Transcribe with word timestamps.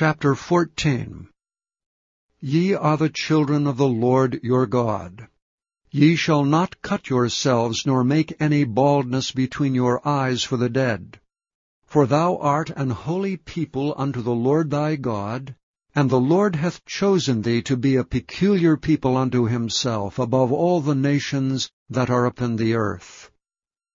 Chapter 0.00 0.36
14 0.36 1.26
Ye 2.38 2.72
are 2.72 2.96
the 2.96 3.08
children 3.08 3.66
of 3.66 3.78
the 3.78 3.88
Lord 3.88 4.38
your 4.44 4.64
God. 4.64 5.26
Ye 5.90 6.14
shall 6.14 6.44
not 6.44 6.80
cut 6.82 7.10
yourselves, 7.10 7.84
nor 7.84 8.04
make 8.04 8.40
any 8.40 8.62
baldness 8.62 9.32
between 9.32 9.74
your 9.74 10.00
eyes 10.06 10.44
for 10.44 10.56
the 10.56 10.68
dead. 10.68 11.18
For 11.84 12.06
thou 12.06 12.36
art 12.36 12.70
an 12.70 12.90
holy 12.90 13.38
people 13.38 13.92
unto 13.98 14.22
the 14.22 14.36
Lord 14.36 14.70
thy 14.70 14.94
God, 14.94 15.56
and 15.96 16.08
the 16.08 16.20
Lord 16.20 16.54
hath 16.54 16.84
chosen 16.84 17.42
thee 17.42 17.62
to 17.62 17.76
be 17.76 17.96
a 17.96 18.04
peculiar 18.04 18.76
people 18.76 19.16
unto 19.16 19.46
himself 19.46 20.20
above 20.20 20.52
all 20.52 20.80
the 20.80 20.94
nations 20.94 21.72
that 21.90 22.08
are 22.08 22.24
upon 22.24 22.54
the 22.54 22.74
earth. 22.74 23.32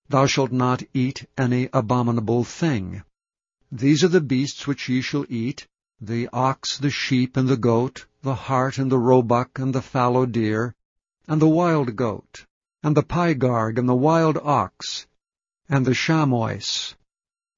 Thou 0.09 0.25
shalt 0.25 0.51
not 0.51 0.83
eat 0.93 1.25
any 1.37 1.69
abominable 1.71 2.43
thing. 2.43 3.03
These 3.71 4.03
are 4.03 4.09
the 4.09 4.19
beasts 4.19 4.67
which 4.67 4.89
ye 4.89 4.99
shall 4.99 5.25
eat, 5.29 5.65
the 6.05 6.27
ox, 6.33 6.79
the 6.79 6.89
sheep, 6.89 7.37
and 7.37 7.47
the 7.47 7.55
goat, 7.55 8.05
the 8.23 8.35
hart, 8.35 8.77
and 8.77 8.91
the 8.91 8.97
roebuck, 8.97 9.57
and 9.57 9.73
the 9.73 9.81
fallow 9.81 10.25
deer, 10.25 10.75
and 11.29 11.41
the 11.41 11.47
wild 11.47 11.95
goat, 11.95 12.45
and 12.83 12.97
the 12.97 13.01
pygarg, 13.01 13.79
and 13.79 13.87
the 13.87 13.95
wild 13.95 14.37
ox, 14.43 15.07
and 15.69 15.85
the 15.85 15.93
chamois, 15.93 16.93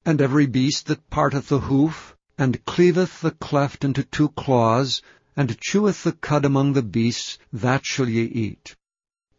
and 0.06 0.22
every 0.22 0.46
beast 0.46 0.86
that 0.86 1.10
parteth 1.10 1.48
the 1.50 1.62
hoof, 1.62 2.16
and 2.38 2.64
cleaveth 2.66 3.22
the 3.22 3.32
cleft 3.32 3.84
into 3.84 4.04
two 4.04 4.30
claws, 4.30 5.02
and 5.36 5.60
cheweth 5.60 6.04
the 6.04 6.12
cud 6.12 6.46
among 6.46 6.74
the 6.74 6.84
beasts, 6.84 7.40
that 7.52 7.84
shall 7.84 8.08
ye 8.08 8.26
eat. 8.26 8.76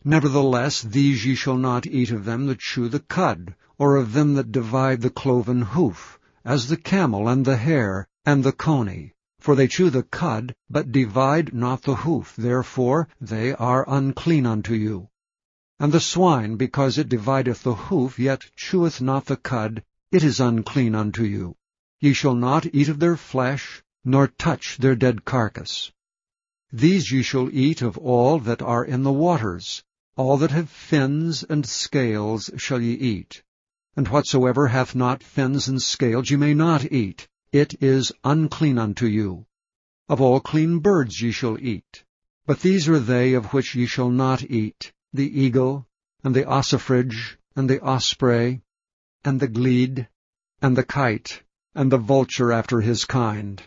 Nevertheless 0.02 0.82
these 0.82 1.24
ye 1.24 1.36
shall 1.36 1.56
not 1.56 1.86
eat 1.86 2.10
of 2.10 2.24
them 2.24 2.46
that 2.46 2.58
chew 2.58 2.88
the 2.88 2.98
cud, 2.98 3.54
or 3.78 3.94
of 3.94 4.14
them 4.14 4.34
that 4.34 4.50
divide 4.50 5.00
the 5.00 5.10
cloven 5.10 5.62
hoof, 5.62 6.18
as 6.44 6.66
the 6.66 6.76
camel 6.76 7.28
and 7.28 7.44
the 7.44 7.56
hare, 7.56 8.08
and 8.26 8.42
the 8.42 8.52
coney. 8.52 9.14
For 9.38 9.54
they 9.54 9.68
chew 9.68 9.88
the 9.88 10.02
cud, 10.02 10.56
but 10.68 10.90
divide 10.90 11.54
not 11.54 11.82
the 11.82 11.94
hoof, 11.94 12.34
therefore 12.36 13.08
they 13.20 13.54
are 13.54 13.88
unclean 13.88 14.44
unto 14.44 14.74
you. 14.74 15.08
And 15.78 15.92
the 15.92 16.00
swine, 16.00 16.56
because 16.56 16.98
it 16.98 17.08
divideth 17.08 17.62
the 17.62 17.74
hoof, 17.74 18.18
yet 18.18 18.50
cheweth 18.56 19.00
not 19.00 19.26
the 19.26 19.36
cud, 19.36 19.84
it 20.10 20.24
is 20.24 20.40
unclean 20.40 20.96
unto 20.96 21.22
you. 21.22 21.54
Ye 22.00 22.12
shall 22.12 22.34
not 22.34 22.66
eat 22.74 22.88
of 22.88 22.98
their 22.98 23.16
flesh, 23.16 23.84
nor 24.04 24.26
touch 24.26 24.78
their 24.78 24.96
dead 24.96 25.24
carcass. 25.24 25.92
These 26.72 27.12
ye 27.12 27.22
shall 27.22 27.48
eat 27.50 27.80
of 27.82 27.96
all 27.96 28.40
that 28.40 28.62
are 28.62 28.84
in 28.84 29.04
the 29.04 29.12
waters. 29.12 29.84
All 30.16 30.36
that 30.38 30.50
have 30.50 30.68
fins 30.68 31.44
and 31.44 31.64
scales 31.64 32.50
shall 32.56 32.80
ye 32.80 32.94
eat. 32.94 33.42
And 33.94 34.08
whatsoever 34.08 34.66
hath 34.66 34.96
not 34.96 35.22
fins 35.22 35.68
and 35.68 35.80
scales 35.80 36.30
ye 36.30 36.36
may 36.36 36.54
not 36.54 36.90
eat, 36.90 37.28
it 37.52 37.82
is 37.82 38.12
unclean 38.22 38.76
unto 38.78 39.06
you. 39.06 39.46
Of 40.10 40.20
all 40.20 40.40
clean 40.40 40.80
birds 40.80 41.22
ye 41.22 41.30
shall 41.30 41.58
eat. 41.58 42.04
But 42.44 42.60
these 42.60 42.86
are 42.86 42.98
they 43.00 43.32
of 43.32 43.54
which 43.54 43.74
ye 43.74 43.86
shall 43.86 44.10
not 44.10 44.42
eat, 44.42 44.92
the 45.14 45.40
eagle, 45.40 45.86
and 46.22 46.36
the 46.36 46.44
ossifrage, 46.44 47.38
and 47.56 47.70
the 47.70 47.80
osprey, 47.80 48.60
and 49.24 49.40
the 49.40 49.48
glede, 49.48 50.06
and 50.60 50.76
the 50.76 50.84
kite, 50.84 51.42
and 51.74 51.90
the 51.90 51.96
vulture 51.96 52.52
after 52.52 52.82
his 52.82 53.06
kind, 53.06 53.62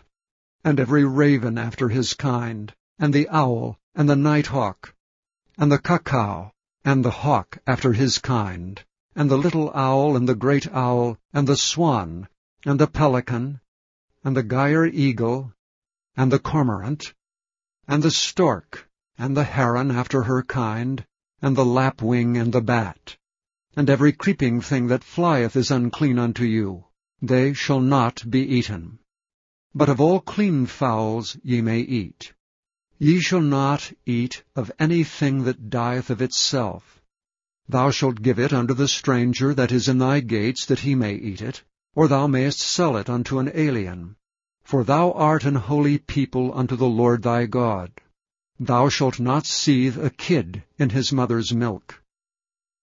and 0.62 0.78
every 0.78 1.04
raven 1.04 1.58
after 1.58 1.88
his 1.88 2.14
kind, 2.14 2.72
and 2.96 3.12
the 3.12 3.28
owl, 3.28 3.76
and 3.96 4.08
the 4.08 4.14
nighthawk, 4.14 4.94
and 5.58 5.72
the 5.72 5.78
cuckoo, 5.78 6.50
and 6.84 7.04
the 7.04 7.10
hawk 7.10 7.58
after 7.66 7.92
his 7.92 8.18
kind, 8.18 8.84
and 9.16 9.28
the 9.28 9.36
little 9.36 9.72
owl, 9.74 10.16
and 10.16 10.28
the 10.28 10.36
great 10.36 10.72
owl, 10.72 11.18
and 11.32 11.48
the 11.48 11.56
swan, 11.56 12.28
and 12.64 12.78
the 12.78 12.86
pelican, 12.86 13.60
and 14.22 14.36
the 14.36 14.42
gier 14.42 14.84
eagle, 14.86 15.50
and 16.14 16.30
the 16.30 16.38
cormorant, 16.38 17.14
and 17.88 18.02
the 18.02 18.10
stork, 18.10 18.86
and 19.16 19.34
the 19.34 19.44
heron 19.44 19.90
after 19.90 20.24
her 20.24 20.42
kind, 20.42 21.06
and 21.40 21.56
the 21.56 21.64
lapwing 21.64 22.36
and 22.36 22.52
the 22.52 22.60
bat. 22.60 23.16
And 23.74 23.88
every 23.88 24.12
creeping 24.12 24.60
thing 24.60 24.88
that 24.88 25.02
flieth 25.02 25.56
is 25.56 25.70
unclean 25.70 26.18
unto 26.18 26.44
you. 26.44 26.84
They 27.22 27.54
shall 27.54 27.80
not 27.80 28.28
be 28.28 28.40
eaten. 28.40 28.98
But 29.74 29.88
of 29.88 30.02
all 30.02 30.20
clean 30.20 30.66
fowls 30.66 31.38
ye 31.42 31.62
may 31.62 31.80
eat. 31.80 32.34
Ye 32.98 33.20
shall 33.20 33.40
not 33.40 33.90
eat 34.04 34.44
of 34.54 34.70
any 34.78 35.02
thing 35.02 35.44
that 35.44 35.70
dieth 35.70 36.10
of 36.10 36.20
itself. 36.20 37.00
Thou 37.68 37.90
shalt 37.90 38.20
give 38.20 38.38
it 38.38 38.52
unto 38.52 38.74
the 38.74 38.88
stranger 38.88 39.54
that 39.54 39.72
is 39.72 39.88
in 39.88 39.96
thy 39.96 40.20
gates, 40.20 40.66
that 40.66 40.80
he 40.80 40.94
may 40.94 41.14
eat 41.14 41.40
it 41.40 41.62
or 41.96 42.06
thou 42.06 42.26
mayest 42.26 42.60
sell 42.60 42.96
it 42.96 43.10
unto 43.10 43.38
an 43.38 43.50
alien. 43.52 44.14
For 44.62 44.84
thou 44.84 45.10
art 45.12 45.44
an 45.44 45.56
holy 45.56 45.98
people 45.98 46.52
unto 46.54 46.76
the 46.76 46.86
Lord 46.86 47.22
thy 47.22 47.46
God. 47.46 47.90
Thou 48.60 48.88
shalt 48.88 49.18
not 49.18 49.44
seethe 49.44 49.98
a 49.98 50.10
kid 50.10 50.62
in 50.78 50.90
his 50.90 51.12
mother's 51.12 51.52
milk. 51.52 52.00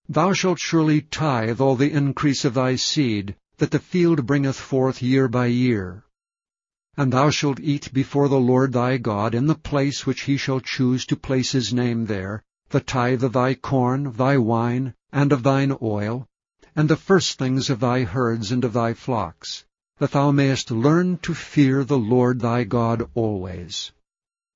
Thou 0.10 0.34
shalt 0.34 0.60
surely 0.60 1.02
tithe 1.02 1.62
all 1.62 1.76
the 1.76 1.92
increase 1.92 2.44
of 2.44 2.56
thy 2.56 2.76
seed, 2.76 3.36
that 3.58 3.72
the 3.72 3.80
field 3.80 4.26
bringeth 4.26 4.58
forth 4.58 5.02
year 5.02 5.28
by 5.28 5.46
year. 5.46 6.04
And 6.98 7.14
thou 7.14 7.30
shalt 7.30 7.60
eat 7.60 7.94
before 7.94 8.28
the 8.28 8.40
Lord 8.40 8.74
thy 8.74 8.98
God 8.98 9.34
in 9.34 9.48
the 9.48 9.56
place 9.56 10.06
which 10.06 10.22
he 10.22 10.36
shall 10.36 10.60
choose 10.60 11.06
to 11.06 11.16
place 11.16 11.52
his 11.52 11.74
name 11.74 12.08
there, 12.08 12.44
the 12.70 12.82
tithe 12.82 13.24
of 13.24 13.34
thy 13.34 13.54
corn, 13.54 14.12
thy 14.12 14.38
wine, 14.38 14.94
and 15.14 15.32
of 15.32 15.44
thine 15.44 15.78
oil, 15.82 16.28
and 16.78 16.90
the 16.90 16.96
firstlings 16.96 17.72
of 17.72 17.80
thy 17.80 18.04
herds 18.04 18.52
and 18.52 18.64
of 18.64 18.72
thy 18.72 18.94
flocks, 18.94 19.66
that 19.98 20.12
thou 20.12 20.30
mayest 20.30 20.70
learn 20.70 21.18
to 21.18 21.34
fear 21.34 21.84
the 21.84 21.98
Lord 21.98 22.40
thy 22.40 22.64
God 22.64 23.10
always. 23.16 23.92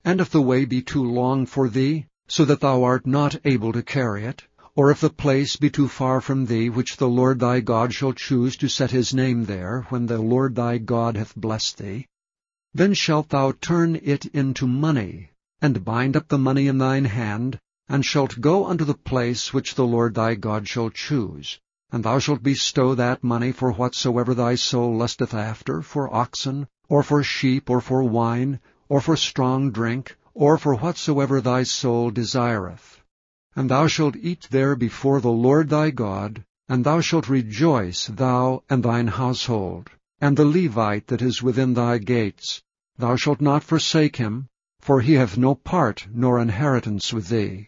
And 0.06 0.22
if 0.22 0.30
the 0.30 0.40
way 0.40 0.66
be 0.66 0.84
too 0.84 1.04
long 1.04 1.48
for 1.48 1.68
thee, 1.68 2.06
so 2.28 2.46
that 2.46 2.59
thou 2.59 2.84
art 2.84 3.08
not 3.08 3.44
able 3.44 3.74
to 3.74 3.82
carry 3.82 4.24
it, 4.26 4.44
or 4.76 4.92
if 4.92 5.02
the 5.02 5.09
place 5.09 5.56
be 5.56 5.72
too 5.72 5.88
far 5.88 6.22
from 6.22 6.46
thee 6.46 6.70
which 6.70 6.98
the 6.98 7.08
Lord 7.08 7.40
thy 7.40 7.59
God 7.59 7.92
shall 7.92 8.14
choose 8.14 8.56
to 8.58 8.68
set 8.68 8.92
his 8.92 9.16
name 9.16 9.46
there, 9.46 9.88
when 9.90 10.06
the 10.06 10.20
Lord 10.20 10.53
thy 10.53 10.78
God 10.78 11.18
hath 11.18 11.36
blessed 11.36 11.80
thee, 11.80 12.06
then 12.72 12.94
shalt 12.94 13.30
thou 13.30 13.52
turn 13.52 13.96
it 13.96 14.28
into 14.28 14.68
money, 14.68 15.32
and 15.59 15.84
bind 15.84 16.16
up 16.16 16.28
the 16.28 16.38
money 16.38 16.68
in 16.68 16.78
thine 16.78 17.06
hand, 17.06 17.59
and 17.90 18.06
shalt 18.06 18.40
go 18.40 18.68
unto 18.68 18.86
the 18.86 18.94
place 18.94 19.52
which 19.52 19.74
the 19.74 19.88
Lord 19.88 20.14
thy 20.14 20.36
God 20.36 20.68
shall 20.68 20.92
choose, 20.92 21.59
and 21.94 22.06
thou 22.06 22.18
shalt 22.18 22.41
bestow 22.41 22.96
that 22.96 23.22
money 23.22 23.52
for 23.52 23.74
whatsoever 23.74 24.34
thy 24.34 24.56
soul 24.56 24.96
lusteth 24.96 25.34
after, 25.34 25.81
for 25.81 26.13
oxen, 26.13 26.66
or 26.88 27.03
for 27.03 27.22
sheep, 27.22 27.69
or 27.69 27.81
for 27.81 28.02
wine, 28.02 28.59
or 28.88 29.02
for 29.02 29.18
strong 29.18 29.72
drink, 29.72 30.16
or 30.34 30.57
for 30.57 30.75
whatsoever 30.75 31.41
thy 31.41 31.63
soul 31.63 32.09
desireth. 32.09 33.02
And 33.56 33.69
thou 33.69 33.88
shalt 33.88 34.16
eat 34.16 34.47
there 34.52 34.75
before 34.78 35.19
the 35.19 35.31
Lord 35.31 35.68
thy 35.68 35.91
God, 35.91 36.46
and 36.69 36.85
thou 36.85 37.02
shalt 37.02 37.28
rejoice, 37.28 38.06
thou 38.08 38.63
and 38.69 38.81
thine 38.84 39.08
household, 39.08 39.90
and 40.22 40.38
the 40.38 40.46
Levite 40.46 41.08
that 41.08 41.22
is 41.22 41.44
within 41.44 41.73
thy 41.73 41.97
gates. 41.97 42.63
Thou 42.97 43.18
shalt 43.18 43.41
not 43.41 43.63
forsake 43.63 44.16
him, 44.16 44.47
for 44.79 45.02
he 45.02 45.16
hath 45.16 45.38
no 45.38 45.56
part 45.56 46.08
nor 46.13 46.40
inheritance 46.40 47.12
with 47.12 47.28
thee. 47.28 47.68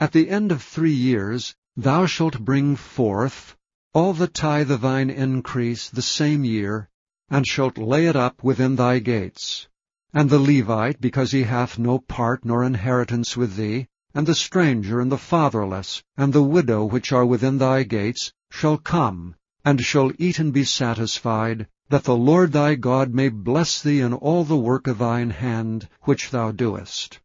At 0.00 0.10
the 0.10 0.28
end 0.30 0.50
of 0.50 0.62
three 0.62 0.92
years 0.92 1.54
Thou 1.76 2.04
shalt 2.04 2.38
bring 2.38 2.76
forth 2.76 3.56
all 3.94 4.12
the 4.12 4.26
tithe 4.26 4.70
of 4.70 4.82
thine 4.82 5.08
increase 5.08 5.88
the 5.88 6.02
same 6.02 6.44
year, 6.44 6.90
and 7.30 7.46
shalt 7.46 7.78
lay 7.78 8.06
it 8.06 8.14
up 8.14 8.44
within 8.44 8.76
thy 8.76 8.98
gates. 8.98 9.68
And 10.12 10.28
the 10.28 10.38
Levite, 10.38 11.00
because 11.00 11.32
he 11.32 11.44
hath 11.44 11.78
no 11.78 11.98
part 11.98 12.44
nor 12.44 12.62
inheritance 12.62 13.38
with 13.38 13.56
thee, 13.56 13.88
and 14.14 14.26
the 14.26 14.34
stranger, 14.34 15.00
and 15.00 15.10
the 15.10 15.16
fatherless, 15.16 16.02
and 16.14 16.34
the 16.34 16.42
widow 16.42 16.84
which 16.84 17.10
are 17.10 17.24
within 17.24 17.56
thy 17.56 17.84
gates, 17.84 18.34
shall 18.50 18.76
come, 18.76 19.34
and 19.64 19.80
shall 19.82 20.12
eat 20.18 20.38
and 20.38 20.52
be 20.52 20.64
satisfied, 20.64 21.66
that 21.88 22.04
the 22.04 22.16
Lord 22.16 22.52
thy 22.52 22.74
God 22.74 23.14
may 23.14 23.30
bless 23.30 23.80
thee 23.80 24.00
in 24.00 24.12
all 24.12 24.44
the 24.44 24.58
work 24.58 24.86
of 24.86 24.98
thine 24.98 25.30
hand 25.30 25.88
which 26.02 26.30
thou 26.30 26.52
doest. 26.52 27.18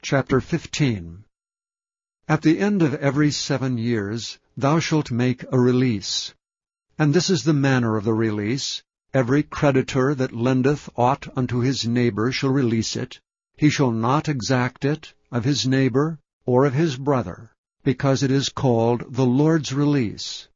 Chapter 0.00 0.40
15 0.40 1.25
at 2.28 2.42
the 2.42 2.58
end 2.58 2.82
of 2.82 2.92
every 2.94 3.30
seven 3.30 3.78
years 3.78 4.36
thou 4.56 4.80
shalt 4.80 5.12
make 5.12 5.44
a 5.52 5.60
release. 5.60 6.34
And 6.98 7.14
this 7.14 7.30
is 7.30 7.44
the 7.44 7.52
manner 7.52 7.96
of 7.96 8.04
the 8.04 8.14
release. 8.14 8.82
Every 9.14 9.44
creditor 9.44 10.12
that 10.14 10.32
lendeth 10.32 10.90
aught 10.96 11.28
unto 11.36 11.60
his 11.60 11.86
neighbor 11.86 12.32
shall 12.32 12.50
release 12.50 12.96
it. 12.96 13.20
He 13.56 13.70
shall 13.70 13.92
not 13.92 14.28
exact 14.28 14.84
it 14.84 15.14
of 15.30 15.44
his 15.44 15.68
neighbor 15.68 16.18
or 16.44 16.64
of 16.64 16.74
his 16.74 16.96
brother, 16.96 17.52
because 17.84 18.24
it 18.24 18.32
is 18.32 18.48
called 18.48 19.14
the 19.14 19.24
Lord's 19.24 19.72
release. 19.72 20.48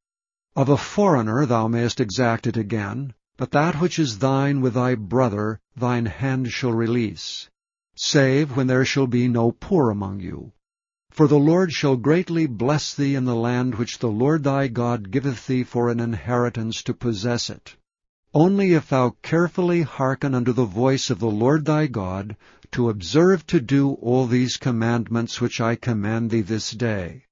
Of 0.57 0.69
a 0.69 0.77
foreigner 0.77 1.47
thou 1.47 1.69
mayest 1.69 2.01
exact 2.01 2.49
it 2.49 2.57
again, 2.57 3.15
but 3.37 3.53
that 3.53 3.81
which 3.81 3.99
is 3.99 4.19
thine 4.19 4.61
with 4.61 4.75
thy 4.75 4.97
brother 4.97 5.61
thine 5.77 6.07
hand 6.07 6.51
shall 6.51 6.73
release, 6.73 7.49
save 7.95 8.57
when 8.57 8.67
there 8.67 8.85
shall 8.85 9.07
be 9.07 9.29
no 9.29 9.53
poor 9.53 9.91
among 9.91 10.19
you. 10.19 10.53
For 11.11 11.27
the 11.27 11.39
Lord 11.39 11.73
shall 11.73 11.97
greatly 11.97 12.47
bless 12.47 12.95
thee 12.95 13.15
in 13.15 13.25
the 13.25 13.35
land 13.35 13.75
which 13.75 13.99
the 13.99 14.09
Lord 14.09 14.45
thy 14.45 14.69
God 14.69 15.11
giveth 15.11 15.47
thee 15.47 15.65
for 15.65 15.91
an 15.91 16.01
inheritance 16.01 16.83
to 16.85 16.95
possess 16.95 17.51
it. 17.51 17.77
only 18.33 18.75
if 18.75 18.89
thou 18.89 19.17
carefully 19.23 19.83
hearken 19.83 20.35
unto 20.35 20.53
the 20.53 20.65
voice 20.65 21.11
of 21.11 21.19
the 21.19 21.31
Lord 21.31 21.65
thy 21.65 21.89
God, 21.89 22.37
to 22.73 22.89
observe 22.89 23.45
to 23.49 23.61
do 23.61 23.95
all 23.95 24.27
these 24.27 24.57
commandments 24.57 25.41
which 25.41 25.61
I 25.61 25.75
command 25.75 26.31
thee 26.31 26.43
this 26.43 26.71
day. 26.71 27.25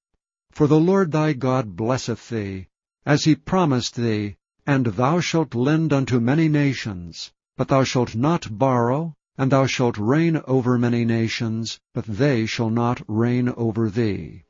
For 0.50 0.66
the 0.66 0.80
Lord 0.80 1.12
thy 1.12 1.34
God 1.34 1.76
blesseth 1.76 2.28
thee, 2.28 2.66
as 3.06 3.24
he 3.24 3.36
promised 3.36 3.94
thee, 3.94 4.36
and 4.66 4.86
thou 4.86 5.20
shalt 5.20 5.54
lend 5.54 5.92
unto 5.92 6.18
many 6.18 6.48
nations, 6.48 7.30
but 7.56 7.68
thou 7.68 7.84
shalt 7.84 8.16
not 8.16 8.58
borrow, 8.58 9.14
and 9.38 9.52
thou 9.52 9.64
shalt 9.64 9.96
reign 9.96 10.42
over 10.48 10.76
many 10.76 11.04
nations, 11.04 11.78
but 11.94 12.04
they 12.04 12.44
shall 12.44 12.70
not 12.70 13.00
reign 13.06 13.48
over 13.50 13.88
thee. 13.88 14.42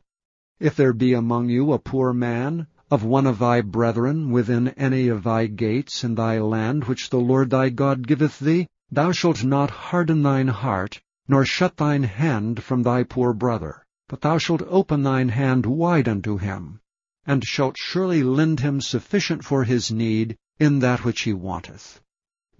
If 0.58 0.76
there 0.76 0.94
be 0.94 1.12
among 1.12 1.50
you 1.50 1.74
a 1.74 1.78
poor 1.78 2.14
man, 2.14 2.66
of 2.90 3.04
one 3.04 3.26
of 3.26 3.38
thy 3.38 3.60
brethren, 3.60 4.30
within 4.30 4.68
any 4.68 5.08
of 5.08 5.22
thy 5.22 5.46
gates 5.46 6.04
in 6.04 6.14
thy 6.14 6.40
land 6.40 6.84
which 6.84 7.10
the 7.10 7.20
Lord 7.20 7.50
thy 7.50 7.68
God 7.68 8.06
giveth 8.06 8.38
thee, 8.38 8.66
thou 8.90 9.12
shalt 9.12 9.44
not 9.44 9.68
harden 9.68 10.22
thine 10.22 10.48
heart, 10.48 11.02
nor 11.28 11.44
shut 11.44 11.76
thine 11.76 12.04
hand 12.04 12.62
from 12.62 12.82
thy 12.82 13.02
poor 13.02 13.34
brother, 13.34 13.84
but 14.08 14.22
thou 14.22 14.38
shalt 14.38 14.62
open 14.62 15.02
thine 15.02 15.28
hand 15.28 15.66
wide 15.66 16.08
unto 16.08 16.38
him, 16.38 16.80
and 17.26 17.44
shalt 17.44 17.76
surely 17.76 18.22
lend 18.22 18.60
him 18.60 18.80
sufficient 18.80 19.44
for 19.44 19.64
his 19.64 19.92
need 19.92 20.34
in 20.58 20.78
that 20.78 21.04
which 21.04 21.22
he 21.22 21.34
wanteth. 21.34 22.00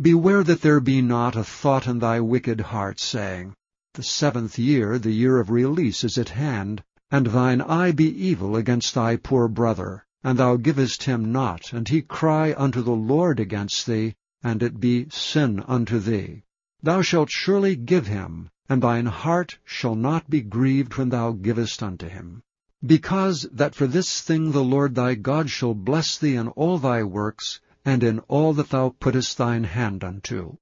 Beware 0.01 0.45
that 0.45 0.61
there 0.61 0.79
be 0.79 1.03
not 1.03 1.35
a 1.35 1.43
thought 1.43 1.89
in 1.89 1.99
thy 1.99 2.21
wicked 2.21 2.61
heart, 2.61 3.01
saying, 3.01 3.55
The 3.95 4.05
seventh 4.05 4.57
year, 4.57 4.97
the 4.97 5.11
year 5.11 5.41
of 5.41 5.51
release, 5.51 6.05
is 6.05 6.17
at 6.17 6.29
hand, 6.29 6.85
and 7.11 7.27
thine 7.27 7.61
eye 7.61 7.91
be 7.91 8.07
evil 8.07 8.55
against 8.55 8.95
thy 8.95 9.17
poor 9.17 9.49
brother, 9.49 10.05
and 10.23 10.39
thou 10.39 10.55
givest 10.57 11.03
him 11.03 11.33
not, 11.33 11.73
and 11.73 11.89
he 11.89 12.03
cry 12.03 12.55
unto 12.57 12.81
the 12.81 12.93
Lord 12.95 13.41
against 13.41 13.89
thee, 13.89 14.15
and 14.41 14.63
it 14.63 14.79
be 14.79 15.09
sin 15.11 15.65
unto 15.67 15.99
thee. 15.99 16.45
Thou 16.81 17.03
shalt 17.03 17.31
surely 17.31 17.75
give 17.75 18.07
him, 18.07 18.51
and 18.69 18.81
thine 18.81 19.07
heart 19.07 19.59
shall 19.65 19.97
not 19.97 20.31
be 20.31 20.43
grieved 20.43 20.97
when 20.97 21.09
thou 21.09 21.33
givest 21.33 21.83
unto 21.83 22.07
him. 22.07 22.43
Because 22.87 23.49
that 23.51 23.75
for 23.75 23.89
this 23.89 24.21
thing 24.21 24.53
the 24.53 24.63
Lord 24.63 24.95
thy 24.95 25.17
God 25.17 25.51
shall 25.51 25.75
bless 25.75 26.17
thee 26.17 26.37
in 26.37 26.47
all 26.49 26.79
thy 26.79 27.03
works, 27.03 27.61
and 27.89 28.05
in 28.05 28.19
all 28.29 28.53
that 28.53 28.69
thou 28.69 28.91
puttest 29.01 29.39
thine 29.39 29.65
hand 29.65 30.05
unto. 30.05 30.59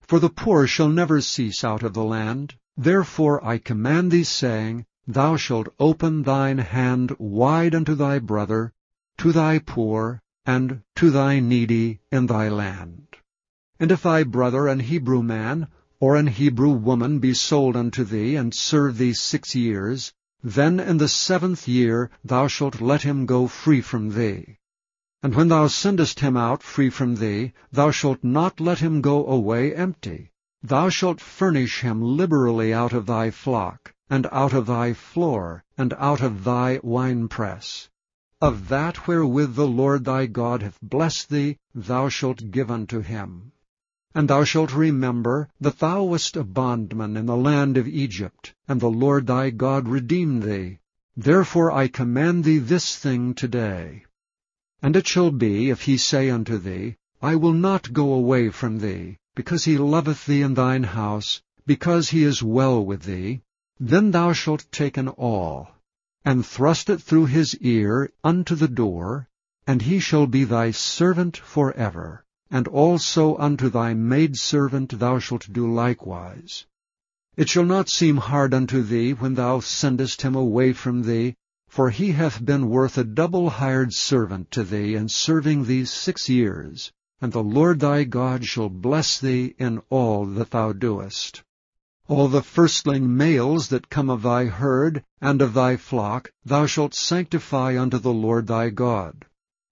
For 0.00 0.18
the 0.18 0.30
poor 0.30 0.66
shall 0.66 0.88
never 0.88 1.20
cease 1.20 1.62
out 1.62 1.82
of 1.82 1.92
the 1.92 2.02
land. 2.02 2.54
Therefore 2.78 3.44
I 3.44 3.58
command 3.58 4.10
thee, 4.10 4.24
saying, 4.24 4.86
Thou 5.06 5.36
shalt 5.36 5.68
open 5.78 6.22
thine 6.22 6.56
hand 6.56 7.14
wide 7.18 7.74
unto 7.74 7.94
thy 7.94 8.20
brother, 8.20 8.72
to 9.18 9.32
thy 9.32 9.58
poor, 9.58 10.22
and 10.46 10.80
to 10.96 11.10
thy 11.10 11.40
needy 11.40 12.00
in 12.10 12.26
thy 12.26 12.48
land. 12.48 13.18
And 13.78 13.92
if 13.92 14.02
thy 14.02 14.22
brother, 14.22 14.66
an 14.66 14.80
Hebrew 14.80 15.22
man, 15.22 15.68
or 16.00 16.16
an 16.16 16.28
Hebrew 16.28 16.70
woman, 16.70 17.18
be 17.18 17.34
sold 17.34 17.76
unto 17.76 18.02
thee, 18.02 18.34
and 18.34 18.54
serve 18.54 18.96
thee 18.96 19.12
six 19.12 19.54
years, 19.54 20.14
then 20.42 20.80
in 20.80 20.96
the 20.96 21.08
seventh 21.08 21.68
year 21.68 22.08
thou 22.24 22.46
shalt 22.46 22.80
let 22.80 23.02
him 23.02 23.26
go 23.26 23.46
free 23.46 23.82
from 23.82 24.14
thee. 24.14 24.56
And 25.24 25.36
when 25.36 25.46
thou 25.48 25.68
sendest 25.68 26.18
him 26.18 26.36
out 26.36 26.64
free 26.64 26.90
from 26.90 27.14
thee, 27.14 27.52
thou 27.70 27.92
shalt 27.92 28.24
not 28.24 28.58
let 28.58 28.80
him 28.80 29.00
go 29.00 29.24
away 29.26 29.72
empty. 29.72 30.32
Thou 30.64 30.88
shalt 30.88 31.20
furnish 31.20 31.80
him 31.80 32.02
liberally 32.02 32.74
out 32.74 32.92
of 32.92 33.06
thy 33.06 33.30
flock, 33.30 33.94
and 34.10 34.26
out 34.32 34.52
of 34.52 34.66
thy 34.66 34.92
floor, 34.92 35.62
and 35.78 35.94
out 35.96 36.22
of 36.22 36.42
thy 36.42 36.80
winepress. 36.82 37.88
Of 38.40 38.68
that 38.68 39.06
wherewith 39.06 39.54
the 39.54 39.68
Lord 39.68 40.04
thy 40.04 40.26
God 40.26 40.60
hath 40.62 40.80
blessed 40.82 41.30
thee, 41.30 41.56
thou 41.72 42.08
shalt 42.08 42.50
give 42.50 42.68
unto 42.68 42.98
him. 43.00 43.52
And 44.16 44.28
thou 44.28 44.42
shalt 44.42 44.74
remember 44.74 45.48
that 45.60 45.78
thou 45.78 46.02
wast 46.02 46.36
a 46.36 46.42
bondman 46.42 47.16
in 47.16 47.26
the 47.26 47.36
land 47.36 47.76
of 47.76 47.86
Egypt, 47.86 48.54
and 48.66 48.80
the 48.80 48.90
Lord 48.90 49.28
thy 49.28 49.50
God 49.50 49.86
redeemed 49.86 50.42
thee. 50.42 50.80
Therefore 51.16 51.70
I 51.70 51.86
command 51.86 52.42
thee 52.42 52.58
this 52.58 52.96
thing 52.98 53.34
today. 53.34 54.04
And 54.84 54.96
it 54.96 55.06
shall 55.06 55.30
be, 55.30 55.70
if 55.70 55.82
he 55.82 55.96
say 55.96 56.28
unto 56.28 56.58
thee, 56.58 56.96
I 57.22 57.36
will 57.36 57.52
not 57.52 57.92
go 57.92 58.12
away 58.12 58.50
from 58.50 58.80
thee, 58.80 59.16
because 59.36 59.64
he 59.64 59.78
loveth 59.78 60.26
thee 60.26 60.42
in 60.42 60.54
thine 60.54 60.82
house, 60.82 61.40
because 61.64 62.08
he 62.08 62.24
is 62.24 62.42
well 62.42 62.84
with 62.84 63.02
thee, 63.04 63.42
then 63.78 64.10
thou 64.10 64.32
shalt 64.32 64.66
take 64.72 64.96
an 64.96 65.08
awl, 65.10 65.68
and 66.24 66.44
thrust 66.44 66.90
it 66.90 67.00
through 67.00 67.26
his 67.26 67.56
ear 67.58 68.10
unto 68.24 68.56
the 68.56 68.66
door, 68.66 69.28
and 69.68 69.82
he 69.82 70.00
shall 70.00 70.26
be 70.26 70.42
thy 70.42 70.72
servant 70.72 71.36
for 71.36 71.72
ever. 71.74 72.24
And 72.50 72.66
also 72.66 73.36
unto 73.38 73.70
thy 73.70 73.94
maidservant 73.94 74.98
thou 74.98 75.20
shalt 75.20 75.50
do 75.52 75.72
likewise. 75.72 76.66
It 77.36 77.48
shall 77.48 77.64
not 77.64 77.88
seem 77.88 78.16
hard 78.18 78.52
unto 78.52 78.82
thee 78.82 79.12
when 79.12 79.34
thou 79.36 79.60
sendest 79.60 80.20
him 80.22 80.34
away 80.34 80.72
from 80.74 81.02
thee, 81.02 81.34
for 81.72 81.88
he 81.88 82.12
hath 82.12 82.44
been 82.44 82.68
worth 82.68 82.98
a 82.98 83.02
double 83.02 83.48
hired 83.48 83.94
servant 83.94 84.50
to 84.50 84.62
thee 84.62 84.94
in 84.94 85.08
serving 85.08 85.64
thee 85.64 85.86
six 85.86 86.28
years, 86.28 86.92
and 87.18 87.32
the 87.32 87.42
Lord 87.42 87.80
thy 87.80 88.04
God 88.04 88.44
shall 88.44 88.68
bless 88.68 89.18
thee 89.18 89.54
in 89.58 89.80
all 89.88 90.26
that 90.26 90.50
thou 90.50 90.74
doest. 90.74 91.42
All 92.08 92.28
the 92.28 92.42
firstling 92.42 93.16
males 93.16 93.68
that 93.68 93.88
come 93.88 94.10
of 94.10 94.20
thy 94.20 94.44
herd 94.44 95.02
and 95.22 95.40
of 95.40 95.54
thy 95.54 95.78
flock 95.78 96.30
thou 96.44 96.66
shalt 96.66 96.92
sanctify 96.92 97.80
unto 97.80 97.96
the 97.96 98.12
Lord 98.12 98.48
thy 98.48 98.68
God. 98.68 99.24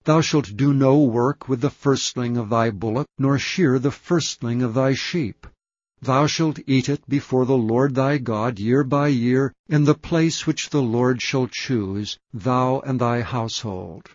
Thou 0.05 0.23
shalt 0.23 0.56
do 0.56 0.73
no 0.73 1.00
work 1.00 1.50
with 1.50 1.61
the 1.61 1.69
firstling 1.69 2.38
of 2.38 2.49
thy 2.49 2.70
bullock, 2.70 3.08
nor 3.19 3.38
shear 3.38 3.79
the 3.79 3.91
firstling 3.91 4.62
of 4.62 4.73
thy 4.73 4.94
sheep. 4.94 5.47
Thou 6.02 6.26
shalt 6.26 6.58
eat 6.67 6.88
it 6.88 7.06
before 7.11 7.44
the 7.44 7.58
Lord 7.58 7.94
thy 7.94 8.17
God 8.17 8.58
year 8.58 8.82
by 8.85 9.08
year 9.08 9.52
in 9.69 9.85
the 9.85 9.94
place 9.94 10.47
which 10.47 10.70
the 10.70 10.81
Lord 10.81 11.20
shall 11.20 11.47
choose, 11.47 12.19
thou 12.32 12.81
and 12.81 12.99
thy 12.99 13.20
household. 13.20 14.08